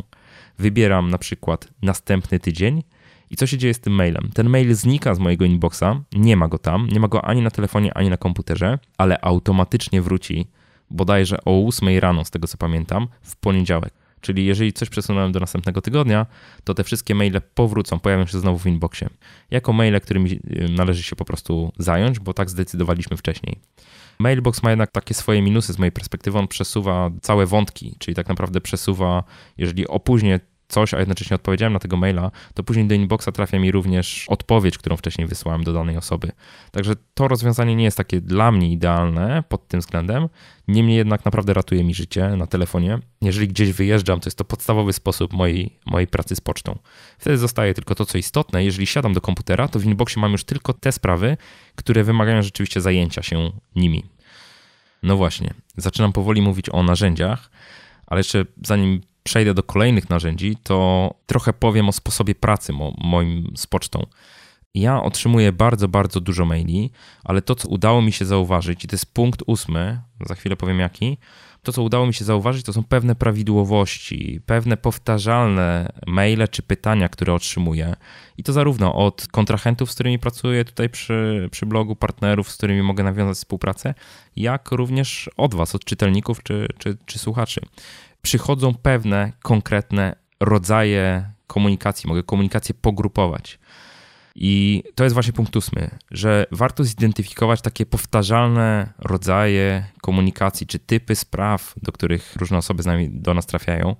[0.57, 2.83] Wybieram na przykład następny tydzień
[3.29, 4.29] i co się dzieje z tym mailem?
[4.33, 7.51] Ten mail znika z mojego inboxa, nie ma go tam, nie ma go ani na
[7.51, 10.47] telefonie, ani na komputerze, ale automatycznie wróci
[10.89, 13.93] bodajże o 8 rano, z tego co pamiętam, w poniedziałek.
[14.21, 16.25] Czyli jeżeli coś przesunąłem do następnego tygodnia,
[16.63, 19.09] to te wszystkie maile powrócą, pojawią się znowu w inboxie.
[19.51, 23.59] Jako maile, którymi y, należy się po prostu zająć, bo tak zdecydowaliśmy wcześniej.
[24.19, 26.39] Mailbox ma jednak takie swoje minusy z mojej perspektywy.
[26.39, 29.23] On przesuwa całe wątki, czyli tak naprawdę przesuwa,
[29.57, 33.71] jeżeli opóźnię coś, a jednocześnie odpowiedziałem na tego maila, to później do inboxa trafia mi
[33.71, 36.31] również odpowiedź, którą wcześniej wysłałem do danej osoby.
[36.71, 40.29] Także to rozwiązanie nie jest takie dla mnie idealne pod tym względem,
[40.67, 42.99] niemniej jednak naprawdę ratuje mi życie na telefonie.
[43.21, 46.79] Jeżeli gdzieś wyjeżdżam, to jest to podstawowy sposób mojej, mojej pracy z pocztą.
[47.17, 48.63] Wtedy zostaje tylko to, co istotne.
[48.63, 51.37] Jeżeli siadam do komputera, to w inboxie mam już tylko te sprawy,
[51.75, 54.03] które wymagają rzeczywiście zajęcia się nimi.
[55.03, 57.49] No właśnie, zaczynam powoli mówić o narzędziach,
[58.07, 63.51] ale jeszcze zanim przejdę do kolejnych narzędzi, to trochę powiem o sposobie pracy mo moim
[63.55, 64.05] z pocztą.
[64.75, 66.91] Ja otrzymuję bardzo, bardzo dużo maili,
[67.23, 70.79] ale to, co udało mi się zauważyć, i to jest punkt ósmy, za chwilę powiem
[70.79, 71.17] jaki,
[71.63, 77.09] to, co udało mi się zauważyć, to są pewne prawidłowości, pewne powtarzalne maile czy pytania,
[77.09, 77.95] które otrzymuję.
[78.37, 82.81] I to zarówno od kontrahentów, z którymi pracuję tutaj przy, przy blogu, partnerów, z którymi
[82.81, 83.93] mogę nawiązać współpracę,
[84.35, 87.61] jak również od Was, od czytelników czy, czy, czy słuchaczy
[88.21, 92.07] przychodzą pewne konkretne rodzaje komunikacji.
[92.07, 93.59] Mogę komunikację pogrupować.
[94.35, 101.15] I to jest właśnie punkt ósmy, że warto zidentyfikować takie powtarzalne rodzaje komunikacji czy typy
[101.15, 103.95] spraw, do których różne osoby z nami, do nas trafiają.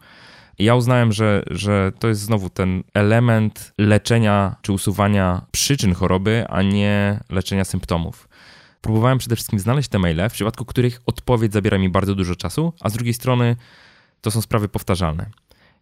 [0.60, 6.46] I ja uznałem, że, że to jest znowu ten element leczenia czy usuwania przyczyn choroby,
[6.50, 8.30] a nie leczenia symptomów.
[8.82, 12.74] Próbowałem przede wszystkim znaleźć te maile, w przypadku których odpowiedź zabiera mi bardzo dużo czasu,
[12.82, 13.56] a z drugiej strony
[14.22, 15.30] to są sprawy powtarzalne.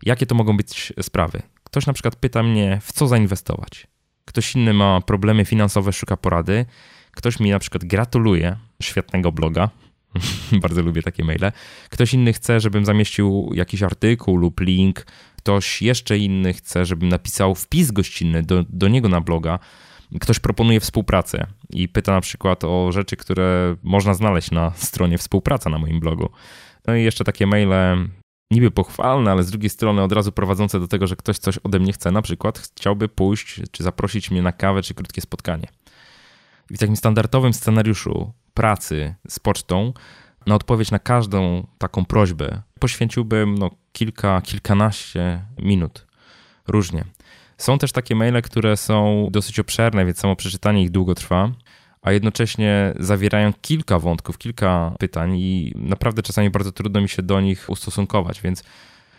[0.03, 1.41] Jakie to mogą być sprawy?
[1.63, 3.87] Ktoś na przykład pyta mnie, w co zainwestować.
[4.25, 6.65] Ktoś inny ma problemy finansowe, szuka porady.
[7.11, 9.69] Ktoś mi na przykład gratuluje świetnego bloga.
[10.61, 11.51] Bardzo lubię takie maile.
[11.89, 15.05] Ktoś inny chce, żebym zamieścił jakiś artykuł lub link.
[15.37, 19.59] Ktoś jeszcze inny chce, żebym napisał wpis gościnny do, do niego na bloga.
[20.21, 25.69] Ktoś proponuje współpracę i pyta na przykład o rzeczy, które można znaleźć na stronie współpraca
[25.69, 26.29] na moim blogu.
[26.87, 27.73] No i jeszcze takie maile
[28.51, 31.79] niby pochwalne, ale z drugiej strony od razu prowadzące do tego, że ktoś coś ode
[31.79, 35.67] mnie chce, na przykład chciałby pójść, czy zaprosić mnie na kawę, czy krótkie spotkanie.
[36.71, 39.93] I w takim standardowym scenariuszu pracy z pocztą,
[40.45, 46.07] na odpowiedź na każdą taką prośbę poświęciłbym no, kilka, kilkanaście minut.
[46.67, 47.05] Różnie.
[47.57, 51.51] Są też takie maile, które są dosyć obszerne, więc samo przeczytanie ich długo trwa
[52.07, 57.41] a jednocześnie zawierają kilka wątków, kilka pytań i naprawdę czasami bardzo trudno mi się do
[57.41, 58.63] nich ustosunkować, więc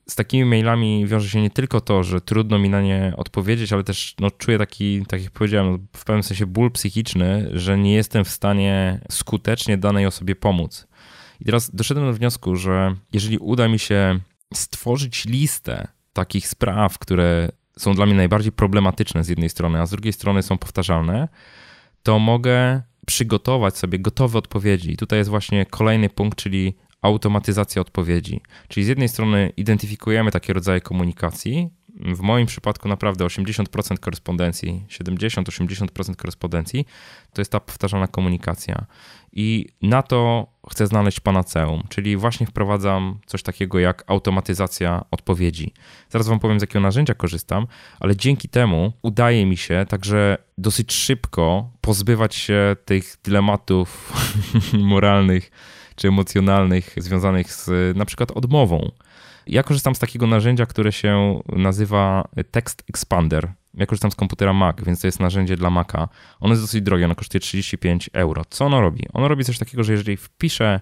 [0.09, 3.85] z takimi mailami wiąże się nie tylko to, że trudno mi na nie odpowiedzieć, ale
[3.85, 8.25] też no, czuję taki, tak jak powiedziałem, w pewnym sensie ból psychiczny, że nie jestem
[8.25, 10.87] w stanie skutecznie danej osobie pomóc.
[11.41, 14.21] I teraz doszedłem do wniosku, że jeżeli uda mi się
[14.55, 17.49] stworzyć listę takich spraw, które
[17.79, 21.29] są dla mnie najbardziej problematyczne z jednej strony, a z drugiej strony są powtarzalne,
[22.09, 24.93] to mogę przygotować sobie gotowe odpowiedzi.
[24.93, 28.41] I tutaj jest właśnie kolejny punkt, czyli automatyzacja odpowiedzi.
[28.69, 31.69] Czyli z jednej strony identyfikujemy takie rodzaje komunikacji.
[32.15, 36.87] W moim przypadku naprawdę 80% korespondencji, 70-80% korespondencji
[37.33, 38.87] to jest ta powtarzana komunikacja.
[39.33, 45.73] I na to chcę znaleźć panaceum, czyli właśnie wprowadzam coś takiego jak automatyzacja odpowiedzi.
[46.09, 47.67] Zaraz Wam powiem, z jakiego narzędzia korzystam,
[48.01, 54.13] ale dzięki temu udaje mi się także dosyć szybko pozbywać się tych dylematów
[54.73, 55.51] moralnych
[55.97, 58.91] czy emocjonalnych związanych z na przykład odmową.
[59.47, 63.53] Ja korzystam z takiego narzędzia, które się nazywa Text Expander.
[63.75, 66.09] Ja korzystam z komputera Mac, więc to jest narzędzie dla Maca.
[66.41, 68.43] Ono jest dosyć drogie, ono kosztuje 35 euro.
[68.51, 69.03] Co ono robi?
[69.13, 70.81] Ono robi coś takiego, że jeżeli wpiszę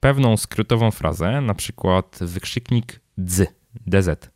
[0.00, 3.46] pewną skrótową frazę, na przykład wykrzyknik dz,
[3.86, 4.30] dz,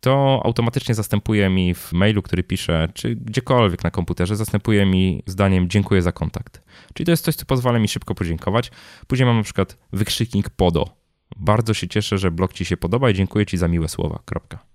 [0.00, 5.68] to automatycznie zastępuje mi w mailu, który piszę, czy gdziekolwiek na komputerze, zastępuje mi zdaniem
[5.68, 6.62] dziękuję za kontakt.
[6.94, 8.70] Czyli to jest coś, co pozwala mi szybko podziękować.
[9.06, 10.84] Później mam na przykład wykrzyknik podo.
[11.36, 14.18] Bardzo się cieszę, że blog Ci się podoba i dziękuję Ci za miłe słowa.
[14.24, 14.69] Kropka.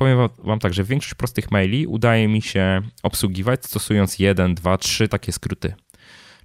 [0.00, 5.08] Powiem Wam tak, że większość prostych maili udaje mi się obsługiwać stosując jeden, dwa, trzy
[5.08, 5.74] takie skróty.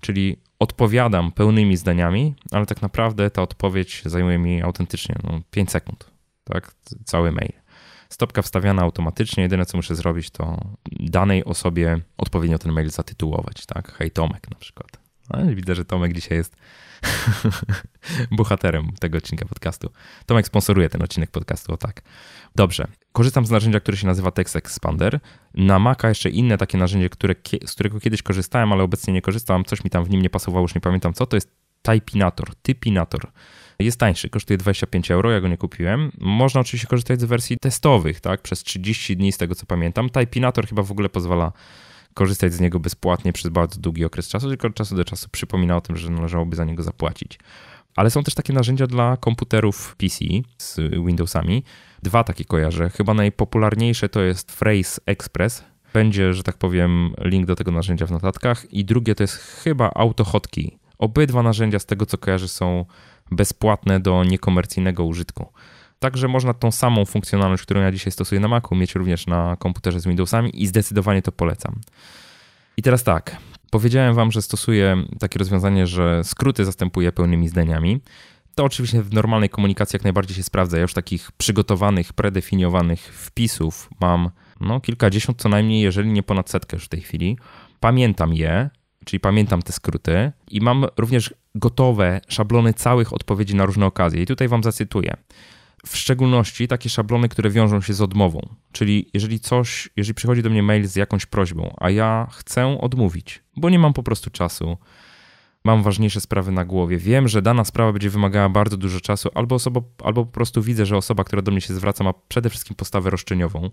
[0.01, 6.11] Czyli odpowiadam pełnymi zdaniami, ale tak naprawdę ta odpowiedź zajmuje mi autentycznie no, 5 sekund.
[6.43, 6.71] Tak,
[7.05, 7.51] cały mail.
[8.09, 9.43] Stopka wstawiana automatycznie.
[9.43, 10.59] Jedyne, co muszę zrobić, to
[10.99, 13.65] danej osobie odpowiednio ten mail zatytułować.
[13.65, 15.04] Tak, hej Tomek na przykład.
[15.29, 16.55] No, widzę, że Tomek dzisiaj jest
[18.31, 19.89] bohaterem tego odcinka podcastu.
[20.25, 22.01] Tomek sponsoruje ten odcinek podcastu, o tak.
[22.55, 22.87] Dobrze.
[23.11, 25.19] Korzystam z narzędzia, które się nazywa Text Expander.
[25.53, 27.35] Na Maca jeszcze inne takie narzędzie, które,
[27.65, 29.65] z którego kiedyś korzystałem, ale obecnie nie korzystam.
[29.65, 31.25] Coś mi tam w nim nie pasowało, już nie pamiętam co.
[31.25, 33.31] To jest Typinator, Typinator.
[33.79, 36.11] Jest tańszy, kosztuje 25 euro, ja go nie kupiłem.
[36.17, 40.09] Można oczywiście korzystać z wersji testowych, tak, przez 30 dni z tego co pamiętam.
[40.09, 41.51] Typinator chyba w ogóle pozwala
[42.15, 45.77] korzystać z niego bezpłatnie przez bardzo długi okres czasu, tylko od czasu do czasu przypomina
[45.77, 47.39] o tym, że należałoby za niego zapłacić.
[47.95, 50.25] Ale są też takie narzędzia dla komputerów PC
[50.57, 51.63] z Windowsami.
[52.03, 52.89] Dwa takie kojarzę.
[52.89, 55.63] Chyba najpopularniejsze to jest Phrase Express.
[55.93, 58.73] Będzie, że tak powiem, link do tego narzędzia w notatkach.
[58.73, 60.77] I drugie to jest chyba AutoHotkey.
[60.97, 62.85] Obydwa narzędzia, z tego co kojarzę, są
[63.31, 65.45] bezpłatne do niekomercyjnego użytku.
[66.05, 69.99] Także można tą samą funkcjonalność, którą ja dzisiaj stosuję na Macu, mieć również na komputerze
[69.99, 71.81] z Windowsami i zdecydowanie to polecam.
[72.77, 73.37] I teraz tak,
[73.71, 78.01] powiedziałem Wam, że stosuję takie rozwiązanie, że skróty zastępuję pełnymi zdaniami.
[78.55, 80.77] To oczywiście w normalnej komunikacji jak najbardziej się sprawdza.
[80.77, 86.77] Ja już takich przygotowanych, predefiniowanych wpisów mam no, kilkadziesiąt co najmniej, jeżeli nie ponad setkę
[86.77, 87.37] już w tej chwili.
[87.79, 88.69] Pamiętam je,
[89.05, 94.21] czyli pamiętam te skróty i mam również gotowe szablony całych odpowiedzi na różne okazje.
[94.21, 95.17] I tutaj Wam zacytuję
[95.87, 98.49] w szczególności takie szablony, które wiążą się z odmową.
[98.71, 103.43] Czyli jeżeli coś, jeżeli przychodzi do mnie mail z jakąś prośbą, a ja chcę odmówić,
[103.57, 104.77] bo nie mam po prostu czasu,
[105.63, 109.55] mam ważniejsze sprawy na głowie, wiem, że dana sprawa będzie wymagała bardzo dużo czasu, albo,
[109.55, 112.75] osoba, albo po prostu widzę, że osoba, która do mnie się zwraca, ma przede wszystkim
[112.75, 113.69] postawę roszczeniową,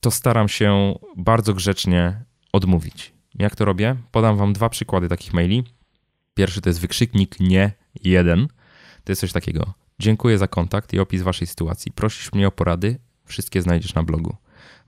[0.00, 3.12] to staram się bardzo grzecznie odmówić.
[3.38, 3.96] Jak to robię?
[4.10, 5.64] Podam wam dwa przykłady takich maili.
[6.34, 7.72] Pierwszy to jest wykrzyknik nie
[8.04, 8.48] jeden.
[9.04, 9.85] To jest coś takiego.
[9.98, 11.92] Dziękuję za kontakt i opis waszej sytuacji.
[11.92, 12.98] Prosisz mnie o porady?
[13.24, 14.36] Wszystkie znajdziesz na blogu.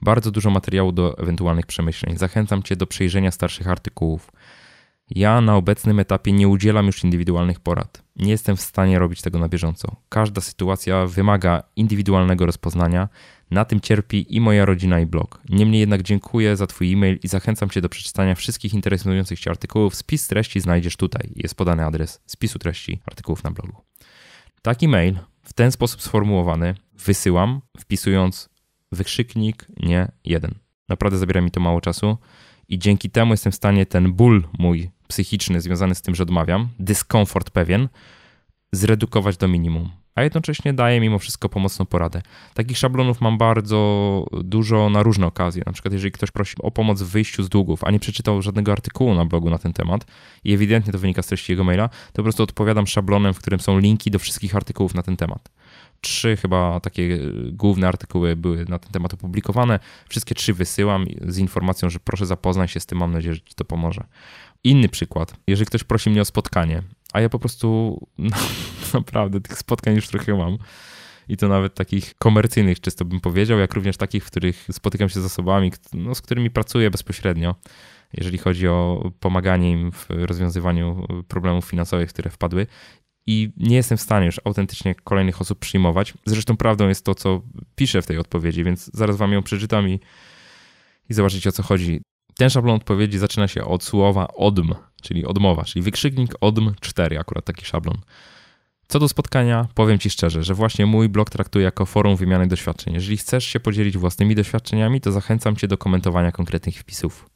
[0.02, 2.16] Bardzo dużo materiału do ewentualnych przemyśleń.
[2.16, 4.32] Zachęcam cię do przejrzenia starszych artykułów.
[5.10, 8.02] Ja na obecnym etapie nie udzielam już indywidualnych porad.
[8.16, 9.96] Nie jestem w stanie robić tego na bieżąco.
[10.08, 13.08] Każda sytuacja wymaga indywidualnego rozpoznania.
[13.50, 15.40] Na tym cierpi i moja rodzina, i blog.
[15.48, 19.94] Niemniej jednak dziękuję za Twój e-mail i zachęcam Cię do przeczytania wszystkich interesujących Cię artykułów.
[19.94, 21.32] Spis treści znajdziesz tutaj.
[21.36, 23.76] Jest podany adres spisu treści artykułów na blogu.
[24.62, 28.48] Taki mail w ten sposób sformułowany wysyłam, wpisując
[28.92, 30.54] wykrzyknik nie jeden.
[30.88, 32.18] Naprawdę zabiera mi to mało czasu
[32.68, 36.68] i dzięki temu jestem w stanie ten ból mój psychiczny związany z tym, że odmawiam,
[36.78, 37.88] dyskomfort pewien,
[38.72, 39.90] zredukować do minimum.
[40.18, 42.22] A jednocześnie daje mimo wszystko pomocną poradę.
[42.54, 45.62] Takich szablonów mam bardzo dużo na różne okazje.
[45.66, 48.72] Na przykład, jeżeli ktoś prosi o pomoc w wyjściu z długów, a nie przeczytał żadnego
[48.72, 50.06] artykułu na blogu na ten temat
[50.44, 53.60] i ewidentnie to wynika z treści jego maila, to po prostu odpowiadam szablonem, w którym
[53.60, 55.48] są linki do wszystkich artykułów na ten temat.
[56.00, 57.18] Trzy chyba takie
[57.52, 59.80] główne artykuły były na ten temat opublikowane.
[60.08, 63.54] Wszystkie trzy wysyłam z informacją, że proszę zapoznaj się z tym, mam nadzieję, że ci
[63.54, 64.04] to pomoże.
[64.64, 65.34] Inny przykład.
[65.46, 67.98] Jeżeli ktoś prosi mnie o spotkanie, a ja po prostu
[68.94, 70.58] naprawdę tych spotkań już trochę mam.
[71.28, 75.20] I to nawet takich komercyjnych, czysto bym powiedział, jak również takich, w których spotykam się
[75.20, 77.54] z osobami, no, z którymi pracuję bezpośrednio,
[78.12, 82.66] jeżeli chodzi o pomaganie im w rozwiązywaniu problemów finansowych, które wpadły.
[83.26, 86.14] I nie jestem w stanie już autentycznie kolejnych osób przyjmować.
[86.24, 87.42] Zresztą prawdą jest to, co
[87.76, 90.00] piszę w tej odpowiedzi, więc zaraz wam ją przeczytam i,
[91.10, 92.00] i zobaczycie o co chodzi.
[92.36, 97.44] Ten szablon odpowiedzi zaczyna się od słowa odm, czyli odmowa, czyli wykrzyknik odm 4, akurat
[97.44, 97.96] taki szablon.
[98.90, 102.94] Co do spotkania, powiem Ci szczerze, że właśnie mój blog traktuję jako forum wymiany doświadczeń.
[102.94, 107.30] Jeżeli chcesz się podzielić własnymi doświadczeniami, to zachęcam Cię do komentowania konkretnych wpisów.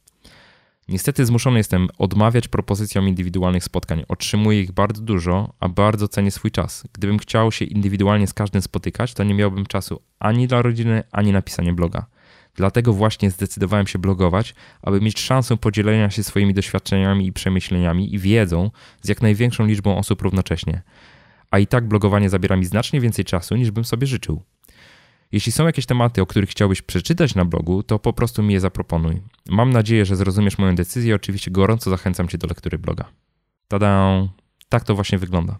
[0.87, 4.03] Niestety zmuszony jestem odmawiać propozycjom indywidualnych spotkań.
[4.07, 6.83] Otrzymuję ich bardzo dużo, a bardzo cenię swój czas.
[6.93, 11.31] Gdybym chciał się indywidualnie z każdym spotykać, to nie miałbym czasu ani dla rodziny, ani
[11.31, 12.05] na pisanie bloga.
[12.55, 18.19] Dlatego właśnie zdecydowałem się blogować, aby mieć szansę podzielenia się swoimi doświadczeniami i przemyśleniami i
[18.19, 20.81] wiedzą z jak największą liczbą osób równocześnie.
[21.53, 24.43] A i tak blogowanie zabiera mi znacznie więcej czasu, niż bym sobie życzył.
[25.31, 28.59] Jeśli są jakieś tematy, o których chciałbyś przeczytać na blogu, to po prostu mi je
[28.59, 29.21] zaproponuj.
[29.49, 31.15] Mam nadzieję, że zrozumiesz moją decyzję.
[31.15, 33.05] Oczywiście gorąco zachęcam cię do lektury bloga.
[33.67, 34.21] Tada!
[34.69, 35.59] Tak to właśnie wygląda.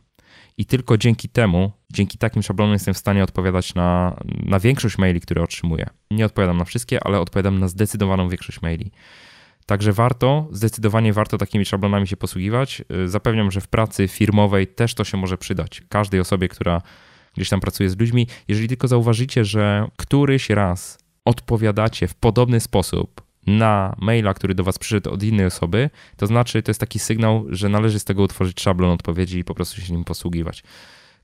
[0.57, 5.21] I tylko dzięki temu, dzięki takim szablonom jestem w stanie odpowiadać na, na większość maili,
[5.21, 5.89] które otrzymuję.
[6.11, 8.91] Nie odpowiadam na wszystkie, ale odpowiadam na zdecydowaną większość maili.
[9.65, 12.83] Także warto, zdecydowanie warto takimi szablonami się posługiwać.
[13.05, 15.81] Zapewniam, że w pracy firmowej też to się może przydać.
[15.89, 16.81] Każdej osobie, która
[17.35, 23.21] gdzieś tam pracuje z ludźmi, jeżeli tylko zauważycie, że któryś raz odpowiadacie w podobny sposób
[23.47, 27.45] na maila, który do Was przyszedł od innej osoby, to znaczy to jest taki sygnał,
[27.49, 30.63] że należy z tego utworzyć szablon odpowiedzi i po prostu się nim posługiwać.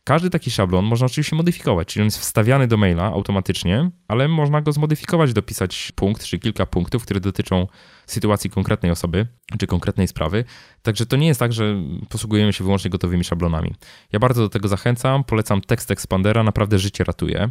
[0.03, 4.61] Każdy taki szablon można oczywiście modyfikować, czyli on jest wstawiany do maila automatycznie, ale można
[4.61, 7.67] go zmodyfikować, dopisać punkt czy kilka punktów, które dotyczą
[8.07, 9.27] sytuacji konkretnej osoby
[9.59, 10.43] czy konkretnej sprawy.
[10.81, 11.75] Także to nie jest tak, że
[12.09, 13.75] posługujemy się wyłącznie gotowymi szablonami.
[14.11, 17.49] Ja bardzo do tego zachęcam, polecam tekst Expandera, naprawdę życie ratuje.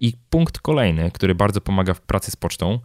[0.00, 2.80] I punkt kolejny, który bardzo pomaga w pracy z pocztą,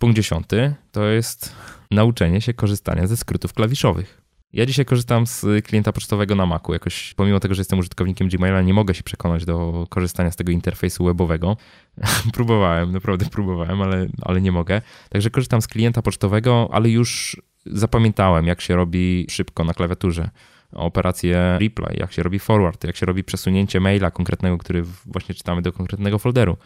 [0.00, 1.56] punkt dziesiąty, to jest
[1.90, 4.21] nauczenie się korzystania ze skrótów klawiszowych.
[4.52, 6.72] Ja dzisiaj korzystam z klienta pocztowego na Macu.
[6.72, 10.52] Jakoś pomimo tego, że jestem użytkownikiem Gmaila, nie mogę się przekonać do korzystania z tego
[10.52, 11.56] interfejsu webowego.
[12.34, 14.82] próbowałem, naprawdę próbowałem, ale, ale nie mogę.
[15.08, 17.36] Także korzystam z klienta pocztowego, ale już
[17.66, 20.30] zapamiętałem, jak się robi szybko na klawiaturze
[20.72, 25.62] operację replay, jak się robi forward, jak się robi przesunięcie maila konkretnego, który właśnie czytamy
[25.62, 26.56] do konkretnego folderu.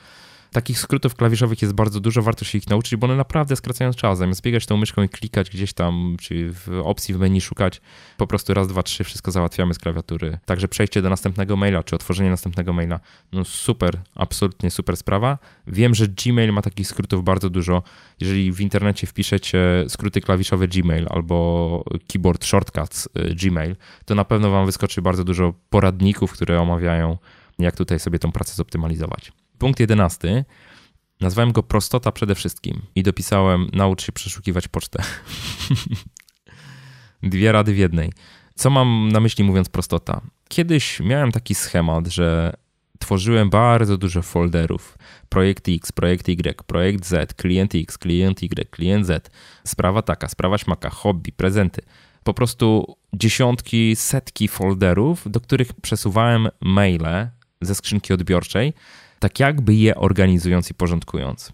[0.52, 4.18] Takich skrótów klawiszowych jest bardzo dużo, warto się ich nauczyć, bo one naprawdę skracają czas.
[4.18, 7.80] Zamiast biegać tą myszką i klikać gdzieś tam, czy w opcji w menu szukać,
[8.16, 10.38] po prostu raz, dwa, trzy, wszystko załatwiamy z klawiatury.
[10.44, 13.00] Także przejście do następnego maila, czy otworzenie następnego maila,
[13.32, 15.38] no super, absolutnie super sprawa.
[15.66, 17.82] Wiem, że Gmail ma takich skrótów bardzo dużo.
[18.20, 24.50] Jeżeli w internecie wpiszecie skróty klawiszowe Gmail albo keyboard shortcuts y, Gmail, to na pewno
[24.50, 27.18] wam wyskoczy bardzo dużo poradników, które omawiają,
[27.58, 29.32] jak tutaj sobie tą pracę zoptymalizować.
[29.58, 30.44] Punkt jedenasty.
[31.20, 35.02] Nazwałem go prostota przede wszystkim i dopisałem naucz się przeszukiwać pocztę.
[37.22, 38.12] Dwie rady w jednej.
[38.54, 40.20] Co mam na myśli mówiąc prostota?
[40.48, 42.52] Kiedyś miałem taki schemat, że
[42.98, 44.98] tworzyłem bardzo dużo folderów.
[45.28, 49.30] Projekt X, projekt Y, projekt Z, klient X, klient Y, klient Z,
[49.64, 51.82] sprawa taka, sprawa śmaka, hobby, prezenty.
[52.24, 58.72] Po prostu dziesiątki, setki folderów, do których przesuwałem maile ze skrzynki odbiorczej
[59.18, 61.52] tak jakby je organizując i porządkując.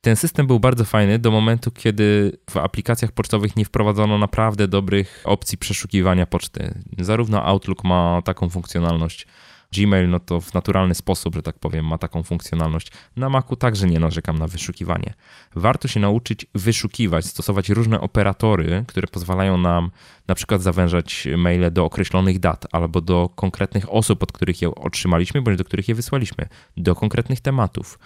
[0.00, 5.22] Ten system był bardzo fajny do momentu, kiedy w aplikacjach pocztowych nie wprowadzono naprawdę dobrych
[5.24, 6.74] opcji przeszukiwania poczty.
[6.98, 9.26] Zarówno Outlook ma taką funkcjonalność,
[9.74, 12.92] Gmail no to w naturalny sposób, że tak powiem, ma taką funkcjonalność.
[13.16, 15.14] Na Macu także nie narzekam na wyszukiwanie.
[15.54, 19.90] Warto się nauczyć wyszukiwać, stosować różne operatory, które pozwalają nam
[20.28, 25.42] na przykład zawężać maile do określonych dat albo do konkretnych osób, od których je otrzymaliśmy,
[25.42, 27.98] bądź do których je wysłaliśmy, do konkretnych tematów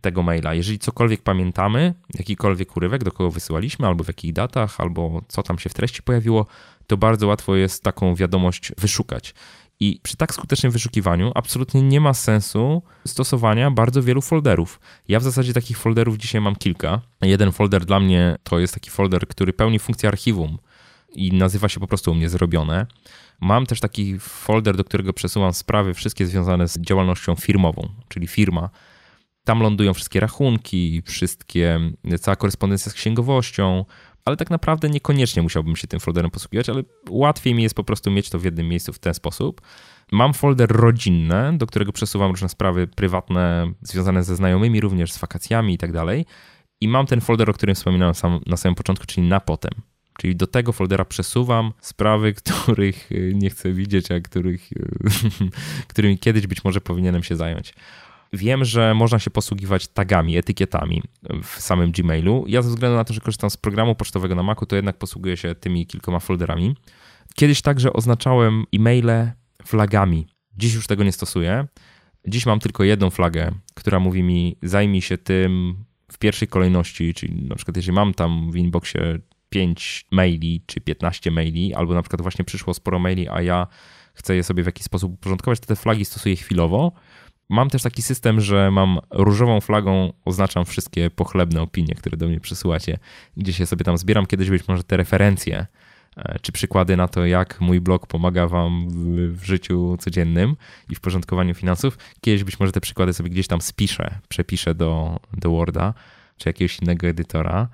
[0.00, 0.54] tego maila.
[0.54, 5.58] Jeżeli cokolwiek pamiętamy, jakikolwiek urywek, do kogo wysyłaliśmy, albo w jakich datach, albo co tam
[5.58, 6.46] się w treści pojawiło,
[6.86, 9.34] to bardzo łatwo jest taką wiadomość wyszukać.
[9.80, 14.80] I przy tak skutecznym wyszukiwaniu absolutnie nie ma sensu stosowania bardzo wielu folderów.
[15.08, 17.00] Ja w zasadzie takich folderów dzisiaj mam kilka.
[17.22, 20.58] Jeden folder dla mnie to jest taki folder, który pełni funkcję archiwum
[21.12, 22.86] i nazywa się po prostu u mnie zrobione.
[23.40, 28.70] Mam też taki folder, do którego przesuwam sprawy wszystkie związane z działalnością firmową, czyli firma.
[29.44, 31.80] Tam lądują wszystkie rachunki, wszystkie,
[32.20, 33.84] cała korespondencja z księgowością,
[34.26, 38.10] ale tak naprawdę niekoniecznie musiałbym się tym folderem posługiwać, ale łatwiej mi jest po prostu
[38.10, 39.60] mieć to w jednym miejscu w ten sposób.
[40.12, 45.74] Mam folder rodzinny, do którego przesuwam różne sprawy prywatne związane ze znajomymi, również z wakacjami
[45.74, 46.26] i tak dalej.
[46.80, 49.72] I mam ten folder, o którym wspominałem sam, na samym początku, czyli na potem.
[50.18, 54.70] Czyli do tego foldera przesuwam sprawy, których nie chcę widzieć, a których,
[55.88, 57.74] którymi kiedyś być może powinienem się zająć.
[58.36, 61.02] Wiem, że można się posługiwać tagami, etykietami
[61.42, 62.44] w samym Gmailu.
[62.48, 65.36] Ja ze względu na to, że korzystam z programu pocztowego na Macu, to jednak posługuję
[65.36, 66.76] się tymi kilkoma folderami.
[67.34, 69.30] Kiedyś także oznaczałem e-maile
[69.66, 70.26] flagami.
[70.56, 71.66] Dziś już tego nie stosuję.
[72.28, 77.42] Dziś mam tylko jedną flagę, która mówi mi zajmij się tym w pierwszej kolejności, czyli
[77.48, 79.18] na przykład jeżeli mam tam w inboxie
[79.48, 83.66] 5 maili czy 15 maili, albo na przykład właśnie przyszło sporo maili, a ja
[84.14, 86.92] chcę je sobie w jakiś sposób uporządkować, to te flagi stosuję chwilowo
[87.48, 92.40] Mam też taki system, że mam różową flagą, oznaczam wszystkie pochlebne opinie, które do mnie
[92.40, 92.98] przysyłacie,
[93.36, 94.26] gdzieś je sobie tam zbieram.
[94.26, 95.66] Kiedyś być może te referencje,
[96.16, 98.94] e, czy przykłady na to, jak mój blog pomaga Wam w,
[99.40, 100.56] w, życiu codziennym
[100.90, 101.98] i w porządkowaniu finansów.
[102.20, 105.94] Kiedyś być może te przykłady sobie gdzieś tam spiszę, przepiszę do, do Worda
[106.36, 107.68] czy jakiegoś innego edytora,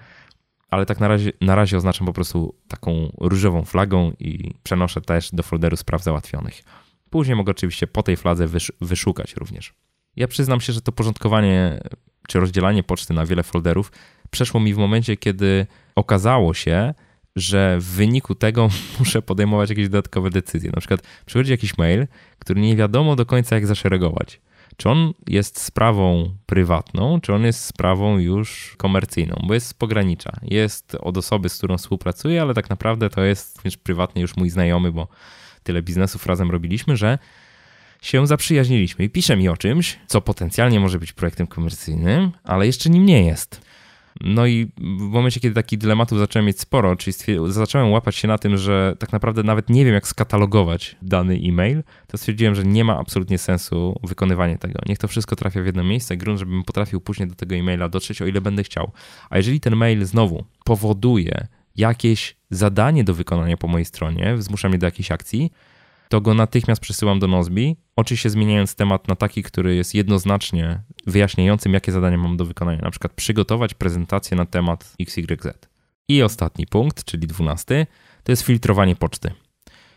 [0.71, 5.31] ale tak na razie, na razie oznaczam po prostu taką różową flagą i przenoszę też
[5.33, 6.63] do folderu spraw załatwionych.
[7.13, 9.75] Później mogę oczywiście po tej fladze wysz wyszukać również.
[10.17, 11.81] Ja przyznam się, że to porządkowanie
[12.29, 13.93] czy rozdzielanie poczty na wiele folderów
[14.31, 16.95] przeszło mi w momencie, kiedy okazało się,
[17.37, 20.71] że w wyniku tego muszę podejmować jakieś dodatkowe decyzje.
[20.75, 22.07] Na przykład przychodzi jakiś mail,
[22.39, 24.41] który nie wiadomo do końca jak zaszeregować.
[24.77, 30.33] Czy on jest sprawą prywatną, czy on jest sprawą już komercyjną, bo jest z pogranicza.
[30.43, 34.51] Jest od osoby, z którą współpracuję, ale tak naprawdę to jest również prywatnie już mój
[34.51, 35.09] znajomy, bo
[35.63, 37.19] tyle biznesów razem robiliśmy, że
[38.03, 42.91] się zaprzyjaźniliśmy i pisze mi o czymś, co potencjalnie może być projektem komercyjnym, ale jeszcze
[42.91, 43.73] nim nie jest.
[44.21, 48.39] No i w momencie, kiedy takich dylematów zacząłem mieć sporo, czyli zacząłem łapać się na
[48.39, 52.85] tym, że tak naprawdę nawet nie wiem, jak skatalogować dany e-mail, to stwierdziłem, że nie
[52.85, 54.81] ma absolutnie sensu wykonywanie tego.
[54.89, 58.23] Niech to wszystko trafia w jedno miejsce, grunt, żebym potrafił później do tego e-maila dotrzeć,
[58.23, 58.93] o ile będę chciał.
[59.31, 61.47] A jeżeli ten mail znowu powoduje
[61.77, 65.53] jakieś zadanie do wykonania po mojej stronie, zmusza mnie do jakiejś akcji,
[66.09, 71.73] to go natychmiast przesyłam do Nozbi, oczywiście zmieniając temat na taki, który jest jednoznacznie wyjaśniającym,
[71.73, 72.83] jakie zadania mam do wykonania.
[72.83, 75.69] Na przykład przygotować prezentację na temat XYZ.
[76.09, 77.87] I ostatni punkt, czyli dwunasty,
[78.25, 79.31] to jest filtrowanie poczty.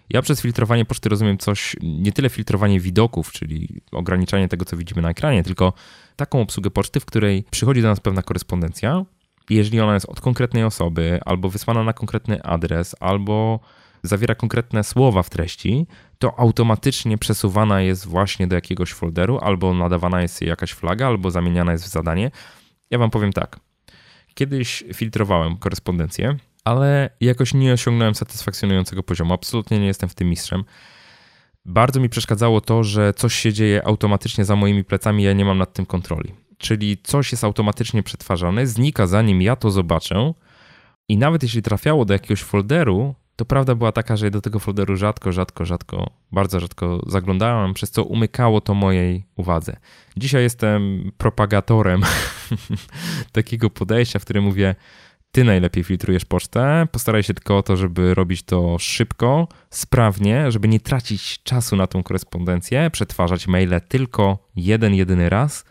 [0.09, 5.01] Ja przez filtrowanie poczty rozumiem coś, nie tyle filtrowanie widoków, czyli ograniczanie tego, co widzimy
[5.01, 5.73] na ekranie, tylko
[6.15, 9.05] taką obsługę poczty, w której przychodzi do nas pewna korespondencja.
[9.49, 13.59] Jeżeli ona jest od konkretnej osoby, albo wysłana na konkretny adres, albo
[14.03, 15.87] zawiera konkretne słowa w treści,
[16.19, 21.31] to automatycznie przesuwana jest właśnie do jakiegoś folderu, albo nadawana jest jej jakaś flaga, albo
[21.31, 22.31] zamieniana jest w zadanie.
[22.91, 23.59] Ja wam powiem tak.
[24.33, 29.33] Kiedyś filtrowałem korespondencję, ale jakoś nie osiągnąłem satysfakcjonującego poziomu.
[29.33, 30.63] Absolutnie nie jestem w tym mistrzem.
[31.66, 35.57] Bardzo mi przeszkadzało to, że coś się dzieje automatycznie za moimi plecami, ja nie mam
[35.57, 36.34] nad tym kontroli.
[36.57, 40.34] Czyli coś jest automatycznie przetwarzane, znika zanim ja to zobaczę.
[41.09, 44.95] I nawet jeśli trafiało do jakiegoś folderu, to prawda była taka, że do tego folderu
[44.95, 49.78] rzadko, rzadko, rzadko, bardzo rzadko zaglądałem, przez co umykało to mojej uwadze.
[50.18, 52.01] Dzisiaj jestem propagatorem
[53.32, 54.76] takiego podejścia, w którym mówię,
[55.36, 60.67] ty najlepiej filtrujesz pocztę, postaraj się tylko o to, żeby robić to szybko, sprawnie, żeby
[60.67, 65.65] nie tracić czasu na tą korespondencję, przetwarzać maile tylko jeden, jedyny raz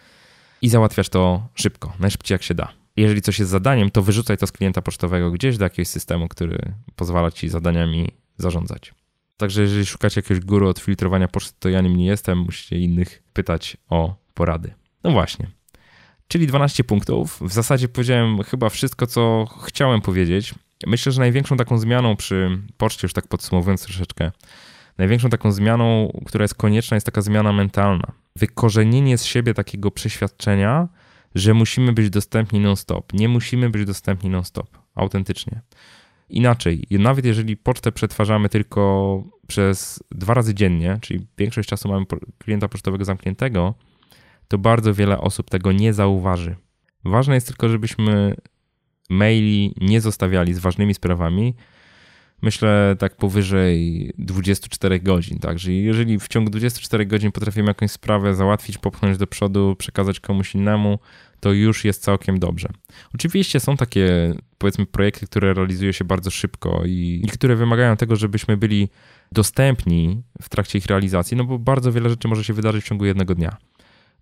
[0.63, 4.47] i załatwiasz to szybko, najszybciej jak się da jeżeli coś jest zadaniem, to wyrzucaj to
[4.47, 8.95] z klienta pocztowego gdzieś do jakiegoś systemu, który pozwala ci zadaniami zarządzać.
[9.37, 13.23] Także jeżeli szukacie jakiegoś guru od filtrowania poczty, to ja nim nie jestem, musicie innych
[13.33, 14.75] pytać o porady.
[15.05, 15.51] No właśnie.
[16.29, 17.39] Czyli 12 punktów.
[17.41, 20.55] W zasadzie powiedziałem chyba wszystko, co chciałem powiedzieć.
[20.87, 24.31] Myślę, że największą taką zmianą przy poczcie, już tak podsumowując troszeczkę,
[24.99, 28.13] największą taką zmianą, która jest konieczna, jest taka zmiana mentalna.
[28.37, 30.89] Wykorzenienie z siebie takiego przeświadczenia,
[31.35, 33.13] że musimy być dostępni non-stop.
[33.13, 35.61] Nie musimy być dostępni non-stop, autentycznie.
[36.29, 42.07] Inaczej, nawet jeżeli pocztę przetwarzamy tylko przez dwa razy dziennie, czyli większość czasu mamy
[42.39, 43.75] klienta pocztowego zamkniętego,
[44.49, 46.57] to bardzo wiele osób tego nie zauważy.
[47.05, 48.37] Ważne jest tylko, żebyśmy
[49.11, 51.55] maili nie zostawiali z ważnymi sprawami,
[52.43, 55.39] myślę tak powyżej 24 godzin.
[55.39, 60.55] Także jeżeli w ciągu 24 godzin potrafimy jakąś sprawę załatwić, popchnąć do przodu, przekazać komuś
[60.55, 60.99] innemu,
[61.41, 62.69] to już jest całkiem dobrze.
[63.15, 68.17] Oczywiście są takie, powiedzmy, projekty, które realizuje się bardzo szybko i, i które wymagają tego,
[68.17, 68.89] żebyśmy byli
[69.33, 73.05] dostępni w trakcie ich realizacji, no bo bardzo wiele rzeczy może się wydarzyć w ciągu
[73.05, 73.57] jednego dnia.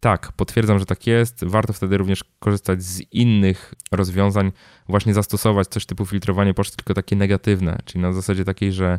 [0.02, 1.44] Tak, potwierdzam, że tak jest.
[1.44, 4.52] Warto wtedy również korzystać z innych rozwiązań,
[4.88, 8.98] właśnie zastosować coś typu filtrowanie poczty, tylko takie negatywne, czyli na zasadzie takiej, że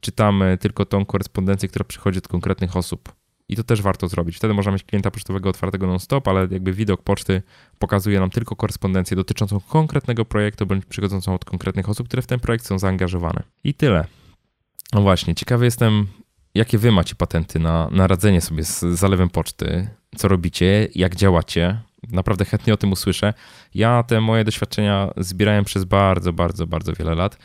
[0.00, 3.12] czytamy tylko tą korespondencję, która przychodzi od konkretnych osób.
[3.48, 4.36] I to też warto zrobić.
[4.36, 7.42] Wtedy można mieć klienta pocztowego otwartego non-stop, ale jakby widok poczty
[7.78, 12.40] pokazuje nam tylko korespondencję dotyczącą konkretnego projektu bądź przychodzącą od konkretnych osób, które w ten
[12.40, 13.42] projekt są zaangażowane.
[13.64, 14.06] I tyle.
[14.92, 16.06] No właśnie, ciekawy jestem,
[16.54, 21.80] jakie wy macie patenty na, na radzenie sobie z zalewem poczty, co robicie, jak działacie.
[22.12, 23.34] Naprawdę chętnie o tym usłyszę.
[23.74, 27.38] Ja te moje doświadczenia zbierałem przez bardzo, bardzo, bardzo wiele lat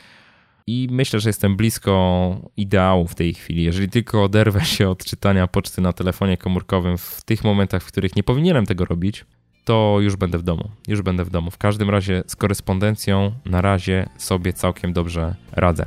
[0.68, 3.64] i myślę, że jestem blisko ideału w tej chwili.
[3.64, 8.16] Jeżeli tylko oderwę się od czytania poczty na telefonie komórkowym w tych momentach, w których
[8.16, 9.24] nie powinienem tego robić,
[9.64, 10.70] to już będę w domu.
[10.88, 11.50] Już będę w domu.
[11.50, 15.86] W każdym razie z korespondencją na razie sobie całkiem dobrze radzę.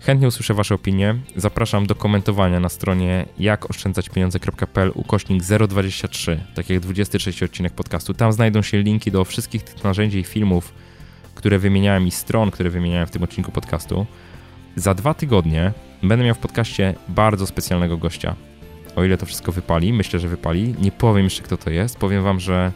[0.00, 1.14] Chętnie usłyszę Wasze opinie.
[1.36, 8.14] Zapraszam do komentowania na stronie jakoszczędzaćpieniądze.pl ukośnik 023, tak jak 23 odcinek podcastu.
[8.14, 10.74] Tam znajdą się linki do wszystkich tych narzędzi i filmów,
[11.34, 14.06] które wymieniałem i stron, które wymieniałem w tym odcinku podcastu.
[14.76, 15.72] Za dwa tygodnie
[16.02, 18.34] będę miał w podcaście bardzo specjalnego gościa.
[18.96, 20.74] O ile to wszystko wypali, myślę, że wypali.
[20.78, 21.98] Nie powiem jeszcze, kto to jest.
[21.98, 22.72] Powiem Wam, że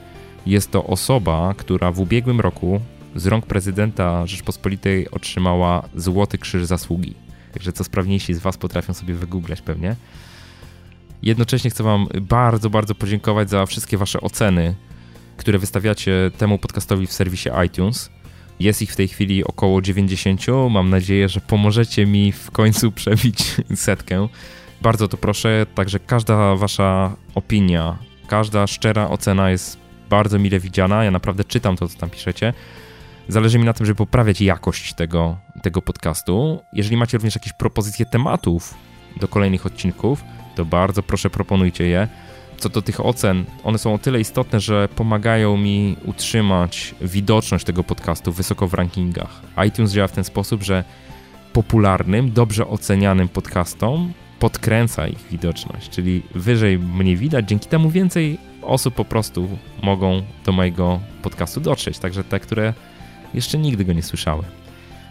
[0.47, 2.81] jest to osoba, która w ubiegłym roku
[3.15, 7.15] z rąk prezydenta Rzeczpospolitej otrzymała Złoty Krzyż Zasługi.
[7.53, 9.97] Także co sprawniejsi z Was potrafią sobie wygooglać pewnie.
[11.23, 14.75] Jednocześnie chcę Wam bardzo, bardzo podziękować za wszystkie Wasze oceny,
[15.37, 18.11] które wystawiacie temu podcastowi w serwisie iTunes.
[18.61, 20.41] Jest ich w tej chwili około 90.
[20.71, 24.29] Mam nadzieję, że pomożecie mi w końcu przebić setkę.
[24.83, 29.79] Bardzo to proszę, także każda Wasza opinia, każda szczera ocena jest
[30.11, 31.05] bardzo mile widziana.
[31.05, 32.53] Ja naprawdę czytam to, co tam piszecie.
[33.29, 36.63] Zależy mi na tym, żeby poprawiać jakość tego, tego podcastu.
[36.73, 38.75] Jeżeli macie również jakieś propozycje tematów
[39.21, 42.09] do kolejnych odcinków, to bardzo proszę proponujcie je.
[42.57, 47.85] Co do tych ocen, one są o tyle istotne, że pomagają mi utrzymać widoczność tego
[47.85, 49.41] podcastu wysoko w rankingach.
[49.69, 50.85] iTunes działa w ten sposób, że
[51.53, 58.95] popularnym, dobrze ocenianym podcastom podkręca ich widoczność, czyli wyżej mnie widać, dzięki temu więcej osób
[58.95, 59.49] po prostu
[59.83, 62.75] mogą do mojego podcastu dotrzeć, także te, które
[63.35, 64.45] jeszcze nigdy go nie słyszały.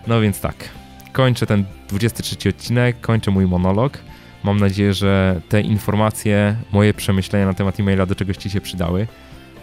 [0.08, 0.70] No więc tak,
[1.12, 4.00] kończę ten 23 odcinek, kończę mój monolog.
[4.44, 9.08] Mam nadzieję, że te informacje, moje przemyślenia na temat e-maila do czegoś Ci się przydały.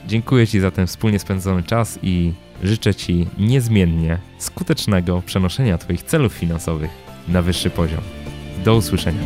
[0.06, 2.32] Dziękuję Ci za ten wspólnie spędzony czas i
[2.62, 6.90] życzę Ci niezmiennie skutecznego przenoszenia Twoich celów finansowych
[7.28, 8.00] na wyższy poziom.
[8.64, 9.22] Do usłyszenia.